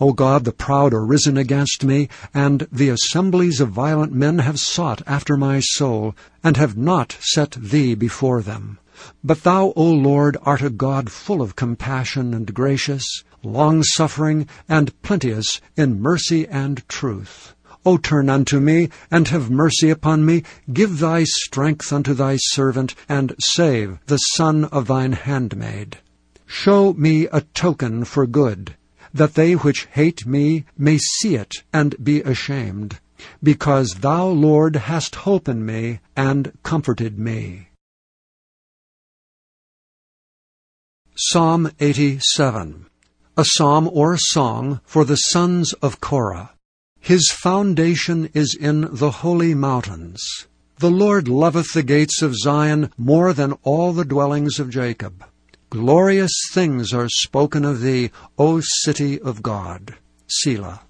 O 0.00 0.14
God, 0.14 0.46
the 0.46 0.52
proud 0.52 0.94
are 0.94 1.04
risen 1.04 1.36
against 1.36 1.84
me, 1.84 2.08
and 2.32 2.66
the 2.72 2.88
assemblies 2.88 3.60
of 3.60 3.68
violent 3.68 4.14
men 4.14 4.38
have 4.38 4.58
sought 4.58 5.02
after 5.06 5.36
my 5.36 5.60
soul, 5.60 6.14
and 6.42 6.56
have 6.56 6.74
not 6.74 7.18
set 7.20 7.50
thee 7.50 7.94
before 7.94 8.40
them. 8.40 8.78
But 9.22 9.42
thou, 9.42 9.72
O 9.76 9.84
Lord, 9.84 10.36
art 10.42 10.62
a 10.62 10.70
God 10.70 11.10
full 11.10 11.42
of 11.42 11.56
compassion 11.56 12.32
and 12.34 12.54
gracious, 12.54 13.04
long-suffering, 13.42 14.48
and 14.68 15.00
plenteous 15.02 15.60
in 15.76 16.00
mercy 16.00 16.46
and 16.48 16.86
truth. 16.88 17.54
O 17.84 17.98
turn 17.98 18.28
unto 18.28 18.58
me, 18.58 18.88
and 19.10 19.28
have 19.28 19.48
mercy 19.48 19.90
upon 19.90 20.24
me. 20.26 20.42
Give 20.72 20.98
thy 20.98 21.22
strength 21.22 21.92
unto 21.92 22.14
thy 22.14 22.36
servant, 22.36 22.96
and 23.08 23.34
save 23.38 23.98
the 24.06 24.16
son 24.16 24.64
of 24.64 24.88
thine 24.88 25.12
handmaid. 25.12 25.98
Show 26.46 26.94
me 26.94 27.26
a 27.32 27.42
token 27.42 28.04
for 28.04 28.26
good, 28.26 28.74
that 29.14 29.34
they 29.34 29.54
which 29.54 29.86
hate 29.92 30.26
me 30.26 30.64
may 30.76 30.98
see 30.98 31.36
it 31.36 31.62
and 31.72 31.94
be 32.02 32.22
ashamed, 32.22 32.98
because 33.42 33.94
thou, 34.00 34.26
Lord, 34.26 34.76
hast 34.76 35.14
holpen 35.14 35.64
me 35.64 36.00
and 36.16 36.52
comforted 36.62 37.18
me. 37.18 37.65
Psalm 41.18 41.70
87 41.80 42.84
A 43.38 43.44
psalm 43.46 43.88
or 43.90 44.18
song 44.18 44.82
for 44.84 45.02
the 45.02 45.16
sons 45.16 45.72
of 45.80 45.98
Korah. 45.98 46.50
His 47.00 47.30
foundation 47.30 48.28
is 48.34 48.54
in 48.54 48.86
the 48.94 49.10
holy 49.10 49.54
mountains. 49.54 50.20
The 50.78 50.90
Lord 50.90 51.26
loveth 51.26 51.72
the 51.72 51.82
gates 51.82 52.20
of 52.20 52.36
Zion 52.36 52.90
more 52.98 53.32
than 53.32 53.54
all 53.62 53.94
the 53.94 54.04
dwellings 54.04 54.60
of 54.60 54.68
Jacob. 54.68 55.24
Glorious 55.70 56.34
things 56.52 56.92
are 56.92 57.08
spoken 57.08 57.64
of 57.64 57.80
thee, 57.80 58.10
O 58.38 58.60
city 58.60 59.18
of 59.18 59.42
God. 59.42 59.94
Selah. 60.26 60.82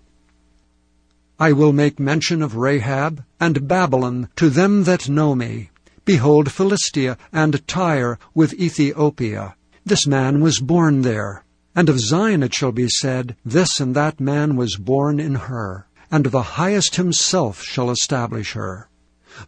I 1.38 1.52
will 1.52 1.72
make 1.72 2.00
mention 2.00 2.42
of 2.42 2.56
Rahab 2.56 3.22
and 3.38 3.68
Babylon 3.68 4.28
to 4.34 4.50
them 4.50 4.82
that 4.84 5.08
know 5.08 5.36
me. 5.36 5.70
Behold 6.04 6.50
Philistia 6.50 7.16
and 7.32 7.64
Tyre 7.68 8.18
with 8.34 8.54
Ethiopia. 8.54 9.54
This 9.86 10.04
man 10.04 10.40
was 10.40 10.58
born 10.58 11.02
there. 11.02 11.44
And 11.76 11.88
of 11.88 12.00
Zion 12.00 12.42
it 12.42 12.52
shall 12.52 12.72
be 12.72 12.88
said, 12.88 13.36
This 13.44 13.78
and 13.78 13.94
that 13.94 14.18
man 14.18 14.56
was 14.56 14.74
born 14.74 15.20
in 15.20 15.36
her. 15.36 15.86
And 16.10 16.26
the 16.26 16.58
highest 16.58 16.96
himself 16.96 17.62
shall 17.62 17.92
establish 17.92 18.54
her. 18.54 18.88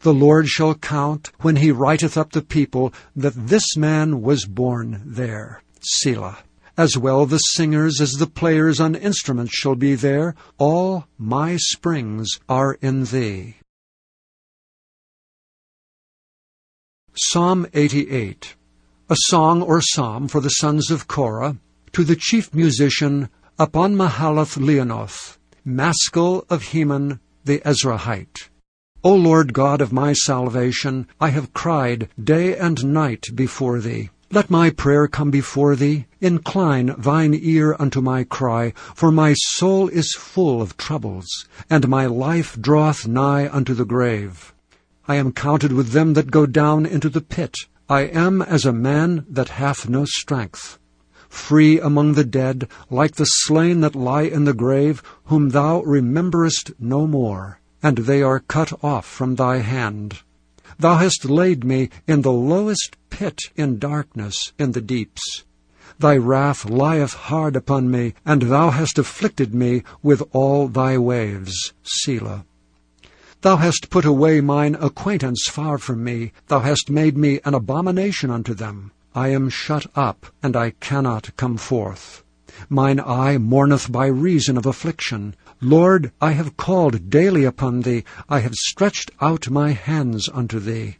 The 0.03 0.14
Lord 0.14 0.46
shall 0.46 0.77
count, 0.77 1.33
when 1.40 1.57
he 1.57 1.72
writeth 1.72 2.16
up 2.16 2.31
the 2.31 2.42
people, 2.42 2.94
that 3.16 3.48
this 3.48 3.77
man 3.77 4.22
was 4.22 4.44
born 4.44 5.03
there. 5.05 5.61
Selah. 5.81 6.38
As 6.77 6.96
well 6.96 7.27
the 7.27 7.38
singers 7.38 8.01
as 8.01 8.12
the 8.12 8.29
players 8.29 8.79
on 8.79 8.94
instruments 8.94 9.55
shall 9.55 9.74
be 9.74 9.96
there. 9.96 10.37
All 10.57 11.09
my 11.18 11.57
springs 11.57 12.38
are 12.48 12.74
in 12.81 13.07
thee. 13.07 13.57
Psalm 17.16 17.66
88 17.74 18.55
a 19.11 19.16
song 19.29 19.62
or 19.62 19.81
psalm 19.81 20.29
for 20.29 20.38
the 20.42 20.51
sons 20.61 20.90
of 20.90 21.09
Korah, 21.09 21.57
to 21.92 22.05
the 22.05 22.14
chief 22.14 22.53
musician 22.53 23.31
upon 23.59 23.94
Mahalath 23.94 24.59
Leannoth, 24.59 25.38
Maschil 25.66 26.44
of 26.51 26.62
Heman 26.62 27.18
the 27.42 27.61
Ezrahite. 27.61 28.51
O 29.03 29.14
Lord 29.14 29.55
God 29.55 29.81
of 29.81 29.94
my 29.94 30.12
salvation, 30.12 31.07
I 31.18 31.31
have 31.31 31.55
cried 31.55 32.11
day 32.23 32.55
and 32.55 32.92
night 32.92 33.25
before 33.35 33.81
thee. 33.81 34.11
Let 34.31 34.51
my 34.51 34.68
prayer 34.68 35.09
come 35.09 35.31
before 35.31 35.75
thee. 35.75 36.05
Incline 36.21 36.94
thine 36.99 37.33
ear 37.33 37.77
unto 37.79 38.03
my 38.03 38.25
cry, 38.25 38.75
for 38.94 39.11
my 39.11 39.33
soul 39.33 39.88
is 39.88 40.14
full 40.18 40.61
of 40.61 40.77
troubles, 40.77 41.47
and 41.71 41.88
my 41.88 42.05
life 42.05 42.61
draweth 42.61 43.09
nigh 43.09 43.49
unto 43.49 43.73
the 43.73 43.87
grave. 43.87 44.53
I 45.07 45.14
am 45.14 45.33
counted 45.33 45.73
with 45.73 45.92
them 45.92 46.12
that 46.12 46.31
go 46.31 46.44
down 46.44 46.85
into 46.85 47.09
the 47.09 47.23
pit. 47.23 47.55
I 47.88 48.03
am 48.03 48.42
as 48.42 48.64
a 48.64 48.72
man 48.72 49.24
that 49.29 49.48
hath 49.51 49.88
no 49.88 50.05
strength. 50.05 50.79
Free 51.29 51.79
among 51.81 52.14
the 52.14 52.24
dead, 52.24 52.68
like 52.90 53.16
the 53.16 53.24
slain 53.24 53.81
that 53.81 53.94
lie 53.94 54.22
in 54.22 54.44
the 54.44 54.55
grave, 54.55 55.03
whom 55.24 55.51
thou 55.51 55.83
rememberest 55.83 56.72
no 56.79 57.07
more 57.07 57.59
and 57.83 57.98
they 57.98 58.22
are 58.22 58.40
cut 58.40 58.72
off 58.83 59.07
from 59.07 59.37
thy 59.37 59.59
hand. 59.59 60.20
Thou 60.79 60.96
hast 60.96 61.24
laid 61.24 61.64
me 61.64 61.90
in 62.07 62.22
the 62.22 62.33
lowest 62.33 62.96
pit 63.11 63.40
in 63.57 63.79
darkness 63.79 64.53
in 64.59 64.72
the 64.72 64.81
deeps. 64.81 65.44
Thy 65.98 66.16
wrath 66.16 66.64
lieth 66.64 67.14
hard 67.14 67.57
upon 67.57 67.90
me, 67.90 68.14
and 68.24 68.42
thou 68.42 68.70
hast 68.70 68.98
afflicted 68.98 69.55
me 69.55 69.83
with 70.03 70.22
all 70.33 70.68
thy 70.68 70.96
waves. 70.98 71.72
Selah. 71.83 72.44
Thou 73.40 73.57
hast 73.57 73.88
put 73.88 74.05
away 74.05 74.40
mine 74.40 74.77
acquaintance 74.81 75.46
far 75.48 75.79
from 75.79 76.03
me. 76.03 76.33
Thou 76.48 76.59
hast 76.59 76.90
made 76.90 77.16
me 77.16 77.38
an 77.44 77.55
abomination 77.55 78.31
unto 78.31 78.53
them. 78.53 78.90
I 79.14 79.29
am 79.29 79.48
shut 79.48 79.87
up, 79.94 80.27
and 80.42 80.57
I 80.57 80.70
cannot 80.81 81.37
come 81.37 81.57
forth. 81.57 82.24
Mine 82.68 82.98
eye 82.98 83.38
mourneth 83.38 83.92
by 83.92 84.07
reason 84.07 84.57
of 84.57 84.66
affliction. 84.66 85.37
Lord, 85.61 86.11
I 86.20 86.33
have 86.33 86.57
called 86.57 87.11
daily 87.11 87.44
upon 87.44 87.83
thee, 87.83 88.03
I 88.29 88.40
have 88.40 88.55
stretched 88.55 89.12
out 89.20 89.51
my 89.51 89.70
hands 89.70 90.29
unto 90.33 90.59
thee. 90.59 90.96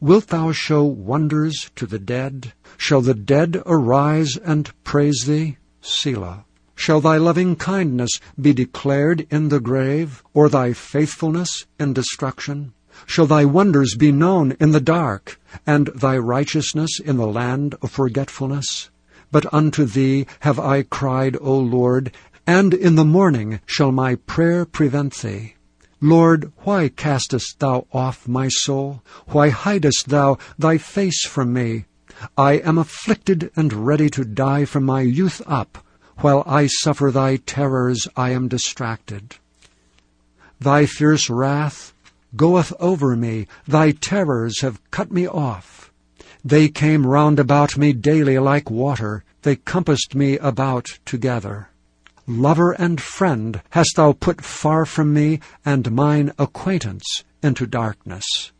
Wilt 0.00 0.28
thou 0.28 0.50
show 0.50 0.82
wonders 0.82 1.70
to 1.76 1.86
the 1.86 2.00
dead? 2.00 2.52
Shall 2.76 3.00
the 3.00 3.14
dead 3.14 3.62
arise 3.64 4.36
and 4.36 4.72
praise 4.82 5.24
thee? 5.26 5.58
Selah. 5.82 6.45
Shall 6.78 7.00
thy 7.00 7.16
loving 7.16 7.56
kindness 7.56 8.20
be 8.40 8.52
declared 8.52 9.26
in 9.30 9.48
the 9.48 9.60
grave, 9.60 10.22
or 10.34 10.48
thy 10.48 10.74
faithfulness 10.74 11.64
in 11.80 11.94
destruction? 11.94 12.74
Shall 13.06 13.26
thy 13.26 13.44
wonders 13.44 13.94
be 13.94 14.12
known 14.12 14.52
in 14.60 14.72
the 14.72 14.80
dark, 14.80 15.40
and 15.66 15.88
thy 15.88 16.18
righteousness 16.18 17.00
in 17.00 17.16
the 17.16 17.26
land 17.26 17.74
of 17.80 17.90
forgetfulness? 17.90 18.90
But 19.32 19.52
unto 19.52 19.84
thee 19.84 20.26
have 20.40 20.60
I 20.60 20.82
cried, 20.82 21.36
O 21.40 21.58
Lord, 21.58 22.12
and 22.46 22.72
in 22.72 22.94
the 22.94 23.04
morning 23.04 23.60
shall 23.66 23.90
my 23.90 24.14
prayer 24.14 24.64
prevent 24.64 25.14
thee. 25.14 25.54
Lord, 26.00 26.52
why 26.58 26.90
castest 26.90 27.58
thou 27.58 27.86
off 27.92 28.28
my 28.28 28.48
soul? 28.48 29.02
Why 29.28 29.48
hidest 29.48 30.08
thou 30.08 30.38
thy 30.58 30.76
face 30.78 31.26
from 31.26 31.52
me? 31.52 31.86
I 32.36 32.58
am 32.58 32.78
afflicted 32.78 33.50
and 33.56 33.72
ready 33.72 34.10
to 34.10 34.24
die 34.24 34.66
from 34.66 34.84
my 34.84 35.00
youth 35.00 35.40
up. 35.46 35.78
While 36.18 36.42
I 36.46 36.66
suffer 36.66 37.10
thy 37.10 37.36
terrors, 37.36 38.08
I 38.16 38.30
am 38.30 38.48
distracted. 38.48 39.36
Thy 40.58 40.86
fierce 40.86 41.28
wrath 41.28 41.92
goeth 42.36 42.72
over 42.80 43.16
me, 43.16 43.46
thy 43.66 43.92
terrors 43.92 44.60
have 44.60 44.80
cut 44.90 45.12
me 45.12 45.26
off. 45.26 45.92
They 46.44 46.68
came 46.68 47.06
round 47.06 47.38
about 47.38 47.76
me 47.76 47.92
daily 47.92 48.38
like 48.38 48.70
water, 48.70 49.24
they 49.42 49.56
compassed 49.56 50.14
me 50.14 50.38
about 50.38 50.86
together. 51.04 51.68
Lover 52.26 52.72
and 52.72 53.00
friend 53.00 53.60
hast 53.70 53.96
thou 53.96 54.12
put 54.12 54.42
far 54.42 54.86
from 54.86 55.12
me, 55.12 55.40
and 55.64 55.92
mine 55.92 56.32
acquaintance 56.38 57.24
into 57.42 57.66
darkness. 57.66 58.52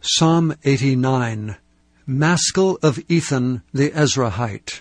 Psalm 0.00 0.54
89 0.64 1.56
Maschil 2.08 2.78
of 2.82 2.98
Ethan 3.10 3.60
the 3.74 3.90
Ezrahite 3.90 4.80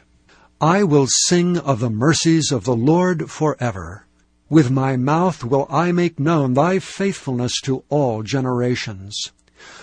I 0.61 0.83
will 0.85 1.07
sing 1.09 1.57
of 1.57 1.81
the 1.81 1.89
mercies 1.89 2.53
of 2.53 2.63
the 2.63 2.73
Lord 2.73 3.29
forever. 3.29 4.05
With 4.47 4.71
my 4.71 4.95
mouth 4.95 5.43
will 5.43 5.67
I 5.69 5.91
make 5.91 6.21
known 6.21 6.53
thy 6.53 6.79
faithfulness 6.79 7.59
to 7.63 7.83
all 7.89 8.23
generations. 8.23 9.33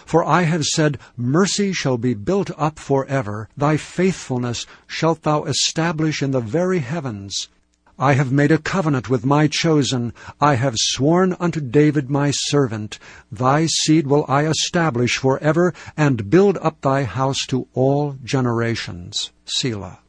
For 0.07 0.25
I 0.25 0.45
have 0.45 0.65
said, 0.65 0.99
Mercy 1.19 1.75
shall 1.75 1.99
be 1.99 2.15
built 2.15 2.51
up 2.57 2.79
for 2.79 3.05
ever. 3.09 3.51
Thy 3.59 3.77
faithfulness 3.77 4.65
shalt 4.87 5.25
thou 5.25 5.45
establish 5.45 6.23
in 6.23 6.31
the 6.31 6.41
very 6.41 6.79
heavens. 6.79 7.51
I 7.99 8.15
have 8.15 8.33
made 8.33 8.51
a 8.51 8.59
covenant 8.59 9.09
with 9.09 9.25
my 9.25 9.47
chosen. 9.47 10.13
I 10.41 10.57
have 10.57 10.75
sworn 10.77 11.37
unto 11.39 11.61
David 11.61 12.11
my 12.11 12.33
servant. 12.33 12.99
Thy 13.31 13.67
seed 13.67 14.09
will 14.09 14.25
I 14.27 14.47
establish 14.47 15.17
for 15.17 15.39
ever, 15.39 15.73
and 15.97 16.29
build 16.29 16.59
up 16.61 16.81
thy 16.81 17.05
house 17.05 17.47
to 17.47 17.69
all 17.73 18.17
generations. 18.25 19.31
Selah. 19.45 20.01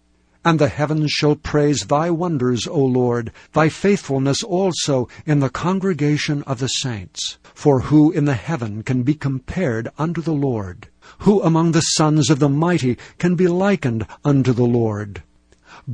And 0.43 0.58
the 0.58 0.67
heavens 0.67 1.12
shall 1.12 1.36
praise 1.36 1.86
thy 1.86 2.10
wonders, 2.10 2.65
O 2.65 2.84
Lord, 2.84 3.32
thy 3.54 3.69
faithfulness 3.69 4.41
also 4.41 5.08
in 5.28 5.39
the 5.39 5.52
congregation 5.52 6.41
of 6.43 6.58
the 6.58 6.67
saints. 6.67 7.38
For 7.54 7.82
who 7.82 8.12
in 8.12 8.26
the 8.26 8.34
heaven 8.34 8.82
can 8.82 9.04
be 9.04 9.13
compared 9.13 9.89
unto 10.00 10.24
the 10.24 10.34
Lord? 10.34 10.88
Who 11.19 11.39
among 11.43 11.74
the 11.74 11.82
sons 11.82 12.32
of 12.32 12.39
the 12.39 12.50
mighty 12.50 12.98
can 13.19 13.36
be 13.36 13.48
likened 13.48 14.08
unto 14.24 14.54
the 14.54 14.65
Lord? 14.65 15.21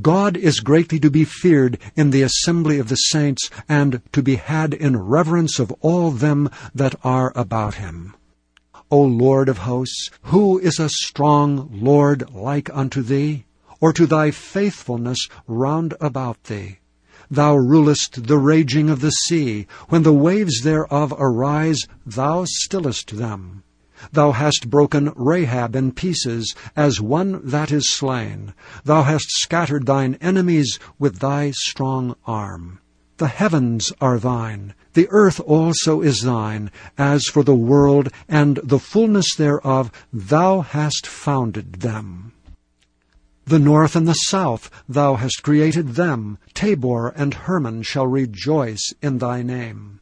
God 0.00 0.36
is 0.36 0.60
greatly 0.60 0.98
to 1.00 1.10
be 1.10 1.24
feared 1.24 1.78
in 1.96 2.10
the 2.10 2.22
assembly 2.22 2.78
of 2.78 2.88
the 2.88 2.96
saints, 2.96 3.50
and 3.68 4.00
to 4.12 4.22
be 4.22 4.36
had 4.36 4.72
in 4.72 4.96
reverence 4.96 5.58
of 5.58 5.72
all 5.80 6.10
them 6.10 6.48
that 6.74 6.94
are 7.04 7.32
about 7.34 7.74
him. 7.74 8.14
O 8.90 9.00
Lord 9.02 9.48
of 9.48 9.58
hosts, 9.58 10.10
who 10.24 10.58
is 10.58 10.78
a 10.78 10.88
strong 10.88 11.68
Lord 11.72 12.32
like 12.34 12.70
unto 12.72 13.02
thee? 13.02 13.44
or 13.82 13.92
to 13.92 14.06
thy 14.06 14.30
faithfulness 14.30 15.18
round 15.48 15.92
about 16.00 16.44
thee. 16.44 16.78
Thou 17.28 17.56
rulest 17.56 18.28
the 18.28 18.38
raging 18.38 18.88
of 18.88 19.00
the 19.00 19.10
sea. 19.10 19.66
When 19.88 20.04
the 20.04 20.12
waves 20.12 20.60
thereof 20.62 21.12
arise, 21.18 21.80
thou 22.06 22.44
stillest 22.46 23.16
them. 23.16 23.64
Thou 24.10 24.32
hast 24.32 24.70
broken 24.70 25.12
Rahab 25.14 25.76
in 25.76 25.92
pieces, 25.92 26.54
as 26.74 27.00
one 27.00 27.40
that 27.44 27.70
is 27.70 27.94
slain. 27.94 28.54
Thou 28.84 29.02
hast 29.02 29.26
scattered 29.30 29.86
thine 29.86 30.16
enemies 30.20 30.78
with 30.98 31.20
thy 31.20 31.52
strong 31.52 32.16
arm. 32.26 32.80
The 33.18 33.28
heavens 33.28 33.92
are 34.00 34.18
thine, 34.18 34.74
the 34.94 35.08
earth 35.10 35.40
also 35.40 36.02
is 36.02 36.20
thine. 36.20 36.70
As 36.98 37.24
for 37.24 37.42
the 37.42 37.54
world 37.54 38.10
and 38.28 38.56
the 38.62 38.78
fullness 38.78 39.34
thereof, 39.34 39.90
thou 40.12 40.60
hast 40.60 41.06
founded 41.06 41.80
them. 41.80 42.32
The 43.46 43.58
north 43.58 43.96
and 43.96 44.06
the 44.06 44.12
south 44.12 44.70
thou 44.88 45.14
hast 45.16 45.42
created 45.42 45.94
them. 45.94 46.38
Tabor 46.52 47.08
and 47.08 47.34
Hermon 47.34 47.82
shall 47.82 48.06
rejoice 48.06 48.92
in 49.00 49.18
thy 49.18 49.42
name. 49.42 50.00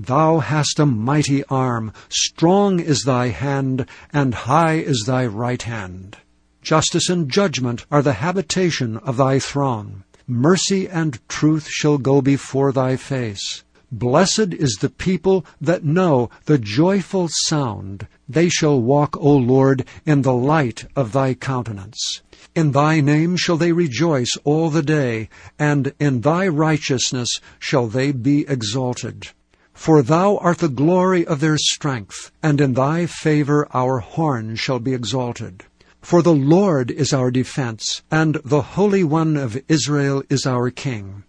Thou 0.00 0.38
hast 0.38 0.78
a 0.78 0.86
mighty 0.86 1.42
arm, 1.46 1.92
strong 2.08 2.78
is 2.78 3.00
thy 3.00 3.30
hand, 3.30 3.84
and 4.12 4.32
high 4.32 4.74
is 4.74 5.02
thy 5.04 5.26
right 5.26 5.60
hand. 5.60 6.16
Justice 6.62 7.08
and 7.08 7.28
judgment 7.28 7.84
are 7.90 8.00
the 8.00 8.12
habitation 8.12 8.98
of 8.98 9.16
thy 9.16 9.40
throne. 9.40 10.04
Mercy 10.28 10.88
and 10.88 11.18
truth 11.28 11.66
shall 11.68 11.98
go 11.98 12.22
before 12.22 12.70
thy 12.70 12.94
face. 12.94 13.64
Blessed 13.90 14.54
is 14.54 14.78
the 14.80 14.88
people 14.88 15.44
that 15.60 15.82
know 15.82 16.30
the 16.44 16.58
joyful 16.58 17.26
sound. 17.28 18.06
They 18.28 18.48
shall 18.48 18.80
walk, 18.80 19.16
O 19.16 19.34
Lord, 19.34 19.84
in 20.06 20.22
the 20.22 20.32
light 20.32 20.84
of 20.94 21.10
thy 21.10 21.34
countenance. 21.34 22.22
In 22.54 22.70
thy 22.70 23.00
name 23.00 23.36
shall 23.36 23.56
they 23.56 23.72
rejoice 23.72 24.30
all 24.44 24.70
the 24.70 24.82
day, 24.82 25.28
and 25.58 25.92
in 25.98 26.20
thy 26.20 26.46
righteousness 26.46 27.40
shall 27.58 27.88
they 27.88 28.12
be 28.12 28.46
exalted. 28.46 29.30
For 29.78 30.02
thou 30.02 30.38
art 30.38 30.58
the 30.58 30.68
glory 30.68 31.24
of 31.24 31.38
their 31.38 31.56
strength, 31.56 32.32
and 32.42 32.60
in 32.60 32.74
thy 32.74 33.06
favor 33.06 33.68
our 33.72 34.00
horn 34.00 34.56
shall 34.56 34.80
be 34.80 34.92
exalted. 34.92 35.62
For 36.02 36.20
the 36.20 36.34
Lord 36.34 36.90
is 36.90 37.12
our 37.12 37.30
defense, 37.30 38.02
and 38.10 38.38
the 38.44 38.60
Holy 38.60 39.04
One 39.04 39.36
of 39.36 39.56
Israel 39.68 40.24
is 40.28 40.46
our 40.46 40.70
King. 40.70 41.22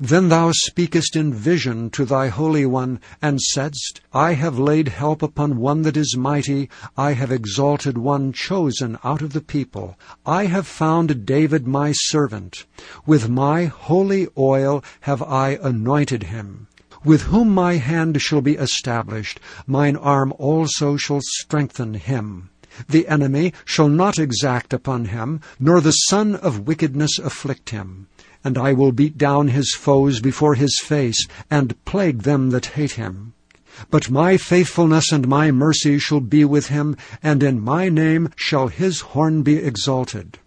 Then 0.00 0.28
thou 0.28 0.50
speakest 0.52 1.14
in 1.14 1.32
vision 1.32 1.88
to 1.90 2.04
thy 2.04 2.28
Holy 2.28 2.66
One, 2.66 2.98
and 3.22 3.40
saidst, 3.40 4.00
I 4.12 4.32
have 4.32 4.58
laid 4.58 4.88
help 4.88 5.22
upon 5.22 5.58
one 5.58 5.82
that 5.82 5.96
is 5.96 6.16
mighty, 6.16 6.68
I 6.98 7.12
have 7.12 7.30
exalted 7.30 7.96
one 7.96 8.32
chosen 8.32 8.98
out 9.04 9.22
of 9.22 9.32
the 9.32 9.40
people. 9.40 9.96
I 10.26 10.46
have 10.46 10.66
found 10.66 11.24
David 11.24 11.68
my 11.68 11.92
servant. 11.92 12.66
With 13.06 13.28
my 13.28 13.66
holy 13.66 14.26
oil 14.36 14.82
have 15.02 15.22
I 15.22 15.60
anointed 15.62 16.24
him. 16.24 16.66
With 17.04 17.22
whom 17.24 17.50
my 17.50 17.74
hand 17.76 18.22
shall 18.22 18.40
be 18.40 18.54
established, 18.54 19.38
mine 19.66 19.94
arm 19.94 20.32
also 20.38 20.96
shall 20.96 21.20
strengthen 21.22 21.92
him. 21.92 22.48
The 22.88 23.06
enemy 23.08 23.52
shall 23.66 23.88
not 23.88 24.18
exact 24.18 24.72
upon 24.72 25.06
him, 25.06 25.40
nor 25.60 25.82
the 25.82 25.92
son 25.92 26.34
of 26.34 26.66
wickedness 26.66 27.18
afflict 27.18 27.70
him. 27.70 28.06
And 28.42 28.56
I 28.56 28.72
will 28.72 28.90
beat 28.90 29.18
down 29.18 29.48
his 29.48 29.74
foes 29.74 30.20
before 30.20 30.54
his 30.54 30.80
face, 30.82 31.26
and 31.50 31.82
plague 31.84 32.22
them 32.22 32.50
that 32.50 32.66
hate 32.66 32.92
him. 32.92 33.34
But 33.90 34.10
my 34.10 34.38
faithfulness 34.38 35.12
and 35.12 35.28
my 35.28 35.50
mercy 35.50 35.98
shall 35.98 36.20
be 36.20 36.46
with 36.46 36.68
him, 36.68 36.96
and 37.22 37.42
in 37.42 37.60
my 37.60 37.90
name 37.90 38.30
shall 38.34 38.68
his 38.68 39.00
horn 39.12 39.42
be 39.42 39.56
exalted. 39.56 40.38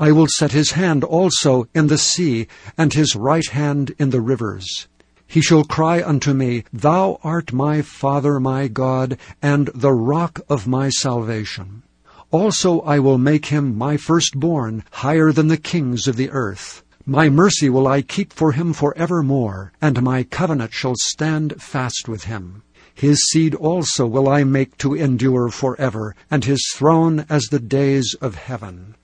I 0.00 0.12
will 0.12 0.28
set 0.28 0.52
his 0.52 0.72
hand 0.72 1.04
also 1.04 1.68
in 1.74 1.88
the 1.88 1.98
sea, 1.98 2.46
and 2.78 2.94
his 2.94 3.14
right 3.14 3.48
hand 3.50 3.94
in 3.98 4.08
the 4.10 4.22
rivers. 4.22 4.88
He 5.34 5.40
shall 5.40 5.64
cry 5.64 6.00
unto 6.00 6.32
me, 6.32 6.62
Thou 6.72 7.18
art 7.24 7.52
my 7.52 7.82
Father, 7.82 8.38
my 8.38 8.68
God, 8.68 9.18
and 9.42 9.68
the 9.74 9.90
rock 9.90 10.38
of 10.48 10.68
my 10.68 10.90
salvation. 10.90 11.82
Also 12.30 12.78
I 12.82 13.00
will 13.00 13.18
make 13.18 13.46
him 13.46 13.76
my 13.76 13.96
firstborn, 13.96 14.84
higher 14.92 15.32
than 15.32 15.48
the 15.48 15.56
kings 15.56 16.06
of 16.06 16.14
the 16.14 16.30
earth. 16.30 16.84
My 17.04 17.28
mercy 17.28 17.68
will 17.68 17.88
I 17.88 18.00
keep 18.00 18.32
for 18.32 18.52
him 18.52 18.72
for 18.72 18.96
evermore, 18.96 19.72
and 19.82 20.04
my 20.04 20.22
covenant 20.22 20.72
shall 20.72 20.94
stand 20.96 21.60
fast 21.60 22.06
with 22.06 22.26
him. 22.26 22.62
His 22.94 23.18
seed 23.32 23.56
also 23.56 24.06
will 24.06 24.28
I 24.28 24.44
make 24.44 24.78
to 24.78 24.94
endure 24.94 25.48
for 25.48 25.74
ever, 25.80 26.14
and 26.30 26.44
his 26.44 26.64
throne 26.76 27.26
as 27.28 27.42
the 27.46 27.58
days 27.58 28.14
of 28.20 28.36
heaven. 28.36 28.94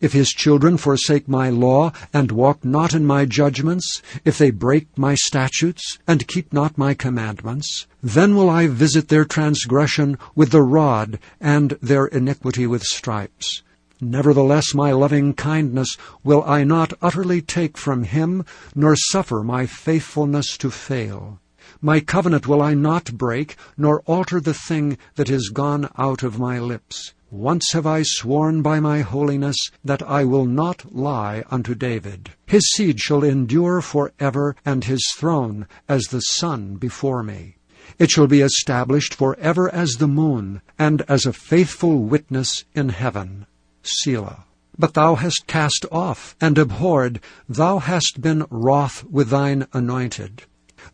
If 0.00 0.12
his 0.12 0.28
children 0.30 0.76
forsake 0.76 1.28
my 1.28 1.50
law, 1.50 1.92
and 2.12 2.30
walk 2.30 2.64
not 2.64 2.94
in 2.94 3.04
my 3.04 3.24
judgments, 3.24 4.00
if 4.24 4.38
they 4.38 4.50
break 4.50 4.86
my 4.96 5.16
statutes, 5.16 5.98
and 6.06 6.28
keep 6.28 6.52
not 6.52 6.78
my 6.78 6.94
commandments, 6.94 7.86
then 8.00 8.36
will 8.36 8.48
I 8.48 8.68
visit 8.68 9.08
their 9.08 9.24
transgression 9.24 10.16
with 10.36 10.50
the 10.50 10.62
rod, 10.62 11.18
and 11.40 11.76
their 11.82 12.06
iniquity 12.06 12.66
with 12.66 12.84
stripes. 12.84 13.62
Nevertheless 14.00 14.72
my 14.72 14.92
loving 14.92 15.34
kindness 15.34 15.96
will 16.22 16.44
I 16.46 16.62
not 16.62 16.92
utterly 17.02 17.42
take 17.42 17.76
from 17.76 18.04
him, 18.04 18.44
nor 18.76 18.94
suffer 18.94 19.42
my 19.42 19.66
faithfulness 19.66 20.56
to 20.58 20.70
fail. 20.70 21.40
My 21.82 21.98
covenant 21.98 22.46
will 22.46 22.62
I 22.62 22.74
not 22.74 23.18
break, 23.18 23.56
nor 23.76 24.02
alter 24.06 24.40
the 24.40 24.54
thing 24.54 24.96
that 25.16 25.28
is 25.28 25.50
gone 25.52 25.90
out 25.98 26.22
of 26.22 26.38
my 26.38 26.60
lips. 26.60 27.14
Once 27.30 27.72
have 27.72 27.86
I 27.86 28.02
sworn 28.02 28.62
by 28.62 28.80
my 28.80 29.02
holiness 29.02 29.56
that 29.84 30.02
I 30.02 30.24
will 30.24 30.46
not 30.46 30.94
lie 30.94 31.44
unto 31.50 31.74
David. 31.74 32.30
His 32.46 32.70
seed 32.72 33.00
shall 33.00 33.22
endure 33.22 33.82
for 33.82 34.12
ever, 34.18 34.56
and 34.64 34.84
his 34.84 35.06
throne 35.16 35.66
as 35.88 36.04
the 36.04 36.20
sun 36.20 36.76
before 36.76 37.22
me. 37.22 37.56
It 37.98 38.10
shall 38.10 38.26
be 38.26 38.40
established 38.40 39.14
for 39.14 39.38
ever 39.38 39.68
as 39.74 39.96
the 39.98 40.08
moon, 40.08 40.62
and 40.78 41.02
as 41.02 41.26
a 41.26 41.32
faithful 41.32 42.02
witness 42.02 42.64
in 42.74 42.88
heaven. 42.88 43.46
Selah. 43.82 44.44
But 44.78 44.94
thou 44.94 45.16
hast 45.16 45.46
cast 45.46 45.84
off 45.92 46.34
and 46.40 46.56
abhorred, 46.56 47.20
thou 47.48 47.78
hast 47.78 48.22
been 48.22 48.46
wroth 48.48 49.04
with 49.04 49.28
thine 49.28 49.66
anointed. 49.72 50.44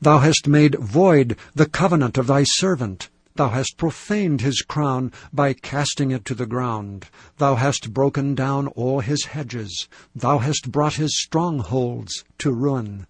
Thou 0.00 0.18
hast 0.18 0.48
made 0.48 0.74
void 0.80 1.36
the 1.54 1.66
covenant 1.66 2.18
of 2.18 2.26
thy 2.26 2.42
servant. 2.44 3.08
Thou 3.36 3.48
hast 3.48 3.76
profaned 3.76 4.42
his 4.42 4.62
crown 4.62 5.10
by 5.32 5.54
casting 5.54 6.12
it 6.12 6.24
to 6.26 6.36
the 6.36 6.46
ground. 6.46 7.06
Thou 7.38 7.56
hast 7.56 7.92
broken 7.92 8.36
down 8.36 8.68
all 8.68 9.00
his 9.00 9.24
hedges. 9.24 9.88
Thou 10.14 10.38
hast 10.38 10.70
brought 10.70 10.94
his 10.94 11.18
strongholds 11.20 12.22
to 12.38 12.52
ruin. 12.52 13.08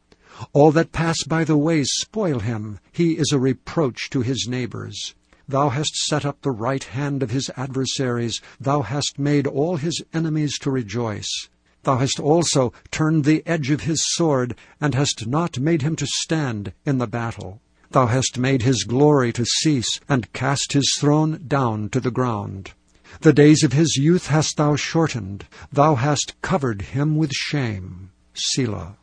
All 0.55 0.73
that 0.73 0.93
pass 0.93 1.23
by 1.25 1.45
the 1.45 1.59
way 1.59 1.85
spoil 1.85 2.39
him. 2.39 2.79
He 2.91 3.19
is 3.19 3.33
a 3.33 3.39
reproach 3.39 4.09
to 4.11 4.23
his 4.23 4.49
neighbors. 4.49 5.15
Thou 5.47 5.69
hast 5.69 5.95
set 5.95 6.25
up 6.25 6.41
the 6.41 6.53
right 6.53 6.85
hand 6.85 7.23
of 7.23 7.31
his 7.31 7.51
adversaries. 7.55 8.41
Thou 8.59 8.81
hast 8.81 9.19
made 9.19 9.47
all 9.47 9.77
his 9.77 10.03
enemies 10.15 10.59
to 10.61 10.71
rejoice. 10.71 11.51
Thou 11.83 11.99
hast 11.99 12.19
also 12.19 12.73
turned 12.91 13.25
the 13.25 13.43
edge 13.45 13.69
of 13.69 13.83
his 13.83 14.03
sword, 14.15 14.57
and 14.81 14.95
hast 14.95 15.27
not 15.27 15.61
made 15.61 15.83
him 15.83 15.97
to 15.97 16.07
stand 16.07 16.73
in 16.87 16.97
the 16.97 17.07
battle. 17.07 17.61
Thou 17.95 18.07
hast 18.07 18.39
made 18.39 18.63
his 18.63 18.83
glory 18.83 19.33
to 19.35 19.45
cease, 19.45 20.01
and 20.09 20.33
cast 20.33 20.73
his 20.73 20.97
throne 20.99 21.45
down 21.47 21.91
to 21.91 22.01
the 22.01 22.11
ground. 22.11 22.73
The 23.21 23.33
days 23.33 23.63
of 23.63 23.73
his 23.73 23.97
youth 23.97 24.27
hast 24.27 24.57
thou 24.57 24.75
shortened. 24.75 25.47
Thou 25.73 25.95
hast 25.95 26.35
covered 26.43 26.83
him 26.83 27.17
with 27.17 27.31
shame. 27.31 28.11
Selah. 28.35 28.97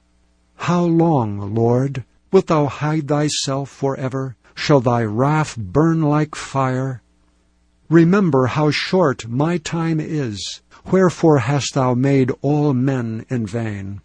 How 0.55 0.83
long, 0.83 1.55
Lord? 1.55 2.03
Wilt 2.33 2.47
thou 2.47 2.65
hide 2.65 3.07
thyself 3.07 3.69
for 3.69 3.95
ever? 3.95 4.35
Shall 4.55 4.81
thy 4.81 5.05
wrath 5.05 5.55
burn 5.55 6.01
like 6.01 6.35
fire? 6.35 7.01
Remember 7.89 8.47
how 8.47 8.71
short 8.71 9.25
my 9.25 9.57
time 9.57 10.01
is. 10.01 10.59
Wherefore 10.91 11.39
hast 11.39 11.75
thou 11.75 11.93
made 11.93 12.33
all 12.41 12.73
men 12.73 13.25
in 13.29 13.45
vain? 13.45 14.01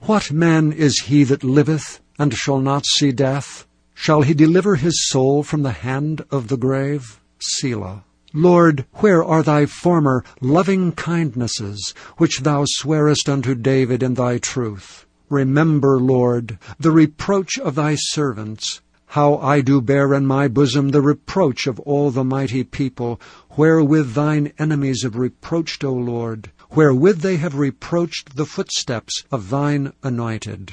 What 0.00 0.32
man 0.32 0.72
is 0.72 1.00
he 1.00 1.22
that 1.24 1.44
liveth, 1.44 2.00
and 2.18 2.32
shall 2.32 2.60
not 2.60 2.86
see 2.86 3.12
death? 3.12 3.66
Shall 3.94 4.22
he 4.22 4.34
deliver 4.34 4.76
his 4.76 5.08
soul 5.08 5.42
from 5.42 5.62
the 5.62 5.72
hand 5.72 6.24
of 6.30 6.48
the 6.48 6.56
grave? 6.56 7.20
Selah. 7.38 8.04
Lord, 8.34 8.86
where 8.94 9.22
are 9.22 9.42
thy 9.42 9.66
former 9.66 10.24
loving 10.40 10.92
kindnesses, 10.92 11.92
which 12.16 12.40
thou 12.40 12.64
swearest 12.66 13.28
unto 13.28 13.54
David 13.54 14.02
in 14.02 14.14
thy 14.14 14.38
truth? 14.38 15.04
Remember, 15.28 16.00
Lord, 16.00 16.58
the 16.80 16.90
reproach 16.90 17.58
of 17.58 17.74
thy 17.74 17.94
servants, 17.96 18.80
how 19.08 19.36
I 19.36 19.60
do 19.60 19.82
bear 19.82 20.14
in 20.14 20.24
my 20.24 20.48
bosom 20.48 20.88
the 20.88 21.02
reproach 21.02 21.66
of 21.66 21.78
all 21.80 22.10
the 22.10 22.24
mighty 22.24 22.64
people, 22.64 23.20
wherewith 23.58 24.14
thine 24.14 24.54
enemies 24.58 25.02
have 25.02 25.16
reproached, 25.16 25.84
O 25.84 25.92
Lord, 25.92 26.50
wherewith 26.70 27.20
they 27.20 27.36
have 27.36 27.54
reproached 27.54 28.36
the 28.36 28.46
footsteps 28.46 29.24
of 29.30 29.50
thine 29.50 29.92
anointed. 30.02 30.72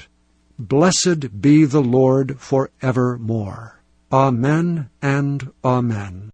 Blessed 0.59 1.41
be 1.41 1.63
the 1.63 1.81
Lord 1.81 2.37
for 2.37 2.69
evermore. 2.81 3.79
Amen 4.11 4.89
and 5.01 5.53
Amen. 5.63 6.31